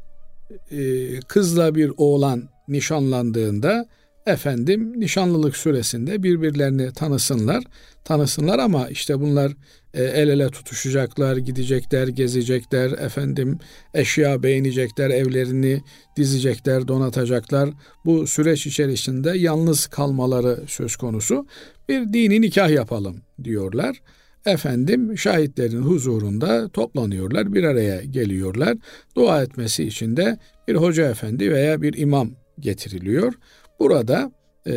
e, 0.72 1.20
kızla 1.20 1.76
bir 1.76 1.92
oğlan 1.98 2.50
nişanlandığında 2.68 3.86
efendim 4.26 5.00
nişanlılık 5.00 5.58
süresinde 5.58 6.24
birbirlerini 6.24 6.94
tanısınlar. 6.94 7.64
Tanısınlar 8.04 8.60
ama 8.60 8.90
işte 8.90 9.20
bunlar 9.20 9.52
e, 9.94 10.04
el 10.04 10.30
ele 10.30 10.50
tutuşacaklar, 10.50 11.38
gidecekler, 11.38 12.08
gezecekler, 12.08 12.92
efendim 12.92 13.60
eşya 13.94 14.44
beğenecekler, 14.44 15.10
evlerini 15.10 15.82
dizecekler, 16.18 16.88
donatacaklar. 16.88 17.70
Bu 18.06 18.28
süreç 18.28 18.68
içerisinde 18.68 19.38
yalnız 19.38 19.88
kalmaları 19.88 20.60
söz 20.68 20.96
konusu. 20.96 21.48
Bir 21.90 22.14
dini 22.14 22.42
nikah 22.42 22.70
yapalım 22.70 23.22
diyorlar. 23.44 24.02
Efendim 24.46 25.18
şahitlerin 25.18 25.82
huzurunda 25.82 26.70
toplanıyorlar, 26.70 27.54
bir 27.54 27.64
araya 27.64 28.02
geliyorlar. 28.02 28.78
Dua 29.16 29.44
etmesi 29.44 29.84
için 29.84 30.18
de 30.18 30.38
bir 30.68 30.76
hoca 30.76 31.10
efendi 31.10 31.52
veya 31.52 31.82
bir 31.82 31.98
imam 31.98 32.32
getiriliyor. 32.60 33.34
Burada 33.80 34.32
e, 34.68 34.74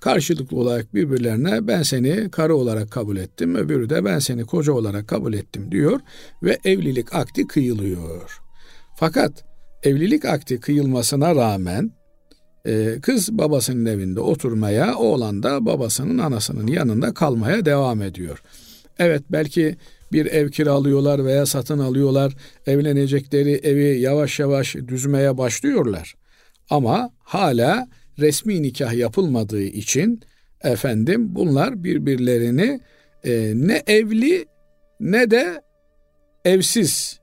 karşılıklı 0.00 0.56
olarak 0.56 0.94
birbirlerine 0.94 1.66
ben 1.66 1.82
seni 1.82 2.30
karı 2.30 2.56
olarak 2.56 2.90
kabul 2.90 3.16
ettim, 3.16 3.54
öbürü 3.54 3.90
de 3.90 4.04
ben 4.04 4.18
seni 4.18 4.44
koca 4.44 4.72
olarak 4.72 5.08
kabul 5.08 5.34
ettim 5.34 5.72
diyor 5.72 6.00
ve 6.42 6.58
evlilik 6.64 7.14
akti 7.14 7.46
kıyılıyor. 7.46 8.40
Fakat 8.96 9.44
evlilik 9.82 10.24
akti 10.24 10.60
kıyılmasına 10.60 11.34
rağmen 11.34 11.92
e, 12.66 13.00
kız 13.02 13.38
babasının 13.38 13.86
evinde 13.86 14.20
oturmaya, 14.20 14.96
oğlan 14.96 15.42
da 15.42 15.66
babasının 15.66 16.18
anasının 16.18 16.66
yanında 16.66 17.14
kalmaya 17.14 17.64
devam 17.64 18.02
ediyor. 18.02 18.42
Evet 18.98 19.22
belki 19.30 19.76
bir 20.12 20.26
ev 20.26 20.50
kiralıyorlar 20.50 21.24
veya 21.24 21.46
satın 21.46 21.78
alıyorlar, 21.78 22.36
evlenecekleri 22.66 23.52
evi 23.52 24.00
yavaş 24.00 24.38
yavaş 24.38 24.74
düzmeye 24.74 25.38
başlıyorlar. 25.38 26.14
Ama 26.70 27.10
hala 27.18 27.88
resmi 28.18 28.62
nikah 28.62 28.92
yapılmadığı 28.92 29.62
için 29.62 30.20
efendim 30.62 31.34
bunlar 31.34 31.84
birbirlerini 31.84 32.80
e, 33.24 33.52
ne 33.54 33.82
evli 33.86 34.46
ne 35.00 35.30
de 35.30 35.62
evsiz 36.44 37.20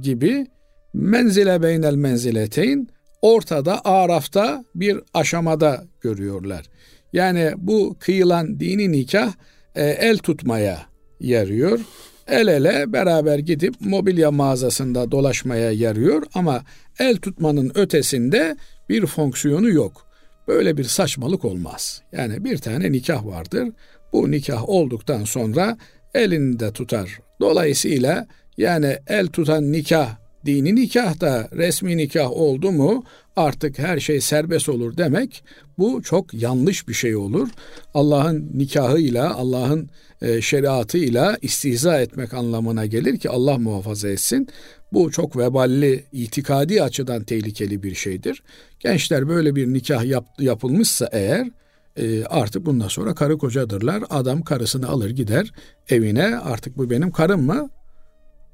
gibi 0.00 0.46
menzile 0.94 1.62
beynel 1.62 1.94
menzileteyn 1.94 2.88
ortada 3.22 3.84
arafta 3.84 4.64
bir 4.74 5.00
aşamada 5.14 5.84
görüyorlar. 6.00 6.66
Yani 7.12 7.52
bu 7.56 7.96
kıyılan 8.00 8.60
dini 8.60 8.92
nikah 8.92 9.32
e, 9.74 9.84
el 9.84 10.18
tutmaya 10.18 10.82
yarıyor. 11.20 11.80
El 12.28 12.48
ele 12.48 12.92
beraber 12.92 13.38
gidip 13.38 13.74
mobilya 13.80 14.30
mağazasında 14.30 15.10
dolaşmaya 15.10 15.72
yarıyor 15.72 16.22
ama 16.34 16.62
el 16.98 17.16
tutmanın 17.16 17.72
ötesinde 17.74 18.56
bir 18.88 19.06
fonksiyonu 19.06 19.70
yok. 19.70 20.06
Böyle 20.48 20.76
bir 20.76 20.84
saçmalık 20.84 21.44
olmaz. 21.44 22.02
Yani 22.12 22.44
bir 22.44 22.58
tane 22.58 22.92
nikah 22.92 23.26
vardır. 23.26 23.68
Bu 24.12 24.30
nikah 24.30 24.68
olduktan 24.68 25.24
sonra 25.24 25.78
elini 26.14 26.60
de 26.60 26.72
tutar. 26.72 27.20
Dolayısıyla 27.40 28.26
yani 28.56 28.96
el 29.06 29.26
tutan 29.26 29.72
nikah 29.72 30.16
dini 30.46 30.74
nikah 30.74 31.20
da 31.20 31.48
resmi 31.52 31.96
nikah 31.96 32.32
oldu 32.32 32.72
mu 32.72 33.04
artık 33.36 33.78
her 33.78 34.00
şey 34.00 34.20
serbest 34.20 34.68
olur 34.68 34.96
demek 34.96 35.44
bu 35.78 36.02
çok 36.02 36.34
yanlış 36.34 36.88
bir 36.88 36.94
şey 36.94 37.16
olur. 37.16 37.48
Allah'ın 37.94 38.50
nikahıyla 38.54 39.34
Allah'ın 39.34 39.90
e, 40.22 40.40
şeriatıyla 40.40 41.36
istihza 41.42 42.00
etmek 42.00 42.34
anlamına 42.34 42.86
gelir 42.86 43.18
ki 43.18 43.30
Allah 43.30 43.58
muhafaza 43.58 44.08
etsin. 44.08 44.48
Bu 44.92 45.10
çok 45.10 45.36
veballi, 45.36 46.04
itikadi 46.12 46.82
açıdan 46.82 47.24
tehlikeli 47.24 47.82
bir 47.82 47.94
şeydir. 47.94 48.42
Gençler 48.80 49.28
böyle 49.28 49.56
bir 49.56 49.66
nikah 49.66 50.04
yap, 50.04 50.26
yapılmışsa 50.38 51.08
eğer 51.12 51.50
e, 51.96 52.24
artık 52.24 52.66
bundan 52.66 52.88
sonra 52.88 53.14
karı 53.14 53.38
kocadırlar. 53.38 54.04
Adam 54.10 54.42
karısını 54.42 54.88
alır 54.88 55.10
gider 55.10 55.52
evine 55.88 56.38
artık 56.38 56.78
bu 56.78 56.90
benim 56.90 57.10
karım 57.10 57.46
mı? 57.46 57.70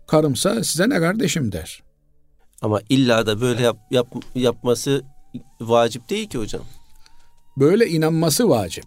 Karımsa 0.06 0.64
size 0.64 0.88
ne 0.88 0.98
kardeşim 0.98 1.52
der. 1.52 1.82
Ama 2.62 2.80
illa 2.88 3.26
da 3.26 3.40
böyle 3.40 3.62
yap, 3.62 3.76
yap, 3.90 4.06
yapması 4.34 5.02
vacip 5.60 6.10
değil 6.10 6.28
ki 6.28 6.38
hocam. 6.38 6.62
Böyle 7.56 7.88
inanması 7.88 8.48
vacip. 8.48 8.84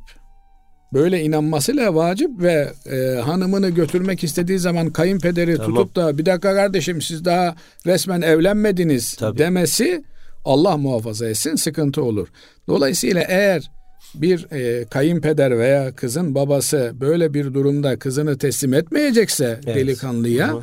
Böyle 0.93 1.21
inanmasıyla 1.21 1.95
vacip 1.95 2.29
ve 2.39 2.71
e, 2.91 3.19
hanımını 3.19 3.69
götürmek 3.69 4.23
istediği 4.23 4.59
zaman 4.59 4.89
kayınpederi 4.89 5.57
tamam. 5.57 5.75
tutup 5.75 5.95
da 5.95 6.17
bir 6.17 6.25
dakika 6.25 6.55
kardeşim 6.55 7.01
siz 7.01 7.25
daha 7.25 7.55
resmen 7.85 8.21
evlenmediniz 8.21 9.15
Tabii. 9.15 9.37
demesi 9.37 10.03
Allah 10.45 10.77
muhafaza 10.77 11.29
etsin 11.29 11.55
sıkıntı 11.55 12.03
olur. 12.03 12.27
Dolayısıyla 12.67 13.23
eğer 13.27 13.71
bir 14.15 14.51
e, 14.51 14.85
kayınpeder 14.85 15.59
veya 15.59 15.95
kızın 15.95 16.35
babası 16.35 16.91
böyle 17.01 17.33
bir 17.33 17.53
durumda 17.53 17.99
kızını 17.99 18.37
teslim 18.37 18.73
etmeyecekse 18.73 19.59
evet. 19.65 19.75
delikanlıya 19.75 20.55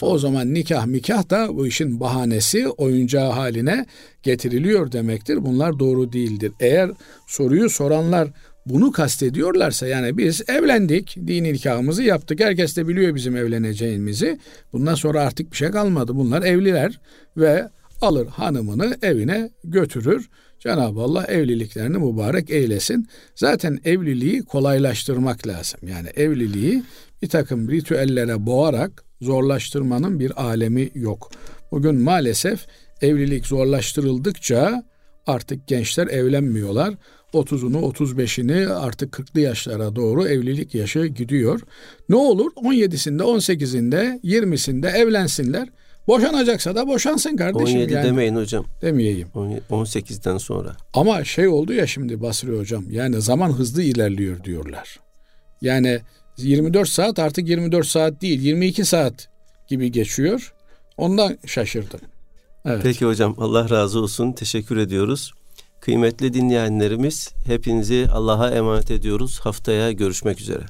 o 0.00 0.18
zaman 0.18 0.54
nikah 0.54 0.86
mikah 0.86 1.30
da 1.30 1.56
bu 1.56 1.66
işin 1.66 2.00
bahanesi 2.00 2.68
oyuncağı 2.68 3.30
haline 3.30 3.86
getiriliyor 4.22 4.92
demektir. 4.92 5.44
Bunlar 5.44 5.78
doğru 5.78 6.12
değildir. 6.12 6.52
Eğer 6.60 6.90
soruyu 7.26 7.70
soranlar 7.70 8.28
bunu 8.66 8.92
kastediyorlarsa 8.92 9.86
yani 9.86 10.18
biz 10.18 10.42
evlendik, 10.48 11.16
dini 11.26 11.52
nikahımızı 11.52 12.02
yaptık. 12.02 12.40
Herkes 12.40 12.76
de 12.76 12.88
biliyor 12.88 13.14
bizim 13.14 13.36
evleneceğimizi. 13.36 14.38
Bundan 14.72 14.94
sonra 14.94 15.22
artık 15.22 15.52
bir 15.52 15.56
şey 15.56 15.70
kalmadı. 15.70 16.16
Bunlar 16.16 16.42
evliler 16.42 17.00
ve 17.36 17.68
alır 18.00 18.26
hanımını 18.26 18.96
evine 19.02 19.50
götürür. 19.64 20.28
Cenab-ı 20.58 21.00
Allah 21.00 21.24
evliliklerini 21.24 21.98
mübarek 21.98 22.50
eylesin. 22.50 23.08
Zaten 23.34 23.78
evliliği 23.84 24.42
kolaylaştırmak 24.42 25.46
lazım. 25.46 25.80
Yani 25.88 26.08
evliliği 26.16 26.82
bir 27.22 27.28
takım 27.28 27.70
ritüellere 27.70 28.46
boğarak 28.46 29.04
zorlaştırmanın 29.20 30.20
bir 30.20 30.42
alemi 30.42 30.90
yok. 30.94 31.30
Bugün 31.72 31.94
maalesef 31.94 32.66
evlilik 33.00 33.46
zorlaştırıldıkça 33.46 34.84
artık 35.26 35.68
gençler 35.68 36.06
evlenmiyorlar. 36.06 36.94
30'unu 37.32 37.78
35'ini 37.92 38.72
artık 38.72 39.12
40'lı 39.12 39.40
yaşlara 39.40 39.96
doğru 39.96 40.28
evlilik 40.28 40.74
yaşı 40.74 41.06
gidiyor. 41.06 41.60
Ne 42.08 42.16
olur 42.16 42.50
17'sinde 42.52 43.22
18'inde 43.22 44.20
20'sinde 44.20 44.90
evlensinler. 44.90 45.68
Boşanacaksa 46.06 46.74
da 46.74 46.86
boşansın 46.86 47.36
kardeşim. 47.36 47.76
17 47.76 47.92
yani. 47.92 48.04
demeyin 48.04 48.36
hocam. 48.36 48.64
Demeyeyim. 48.82 49.28
18'den 49.70 50.38
sonra. 50.38 50.76
Ama 50.94 51.24
şey 51.24 51.48
oldu 51.48 51.72
ya 51.72 51.86
şimdi 51.86 52.20
Basri 52.20 52.58
hocam. 52.58 52.84
Yani 52.90 53.20
zaman 53.20 53.52
hızlı 53.52 53.82
ilerliyor 53.82 54.44
diyorlar. 54.44 54.98
Yani 55.62 56.00
24 56.36 56.88
saat 56.88 57.18
artık 57.18 57.48
24 57.48 57.86
saat 57.86 58.22
değil 58.22 58.40
22 58.40 58.84
saat 58.84 59.28
gibi 59.68 59.92
geçiyor. 59.92 60.54
Ondan 60.96 61.38
şaşırdım. 61.46 62.00
Evet. 62.64 62.80
Peki 62.82 63.06
hocam 63.06 63.34
Allah 63.38 63.70
razı 63.70 64.00
olsun. 64.00 64.32
Teşekkür 64.32 64.76
ediyoruz. 64.76 65.32
Kıymetli 65.82 66.34
dinleyenlerimiz 66.34 67.28
hepinizi 67.46 68.08
Allah'a 68.12 68.50
emanet 68.50 68.90
ediyoruz. 68.90 69.40
Haftaya 69.40 69.92
görüşmek 69.92 70.40
üzere. 70.40 70.62